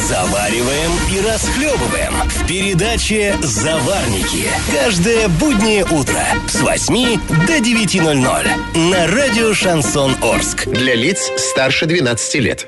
Завариваем 0.08 0.92
и 1.14 1.22
расхлебываем 1.22 2.14
в 2.28 2.48
передаче 2.48 3.36
«Заварники». 3.44 4.48
Каждое 4.72 5.28
буднее 5.28 5.84
утро 5.86 6.24
с 6.48 6.60
8 6.62 7.20
до 7.46 7.58
9.00 7.58 8.90
на 8.90 9.08
радио 9.08 9.54
«Шансон 9.54 10.16
Орск». 10.24 10.68
Для 10.68 10.96
лиц 10.96 11.30
старше 11.38 11.86
12 11.86 12.36
лет. 12.36 12.68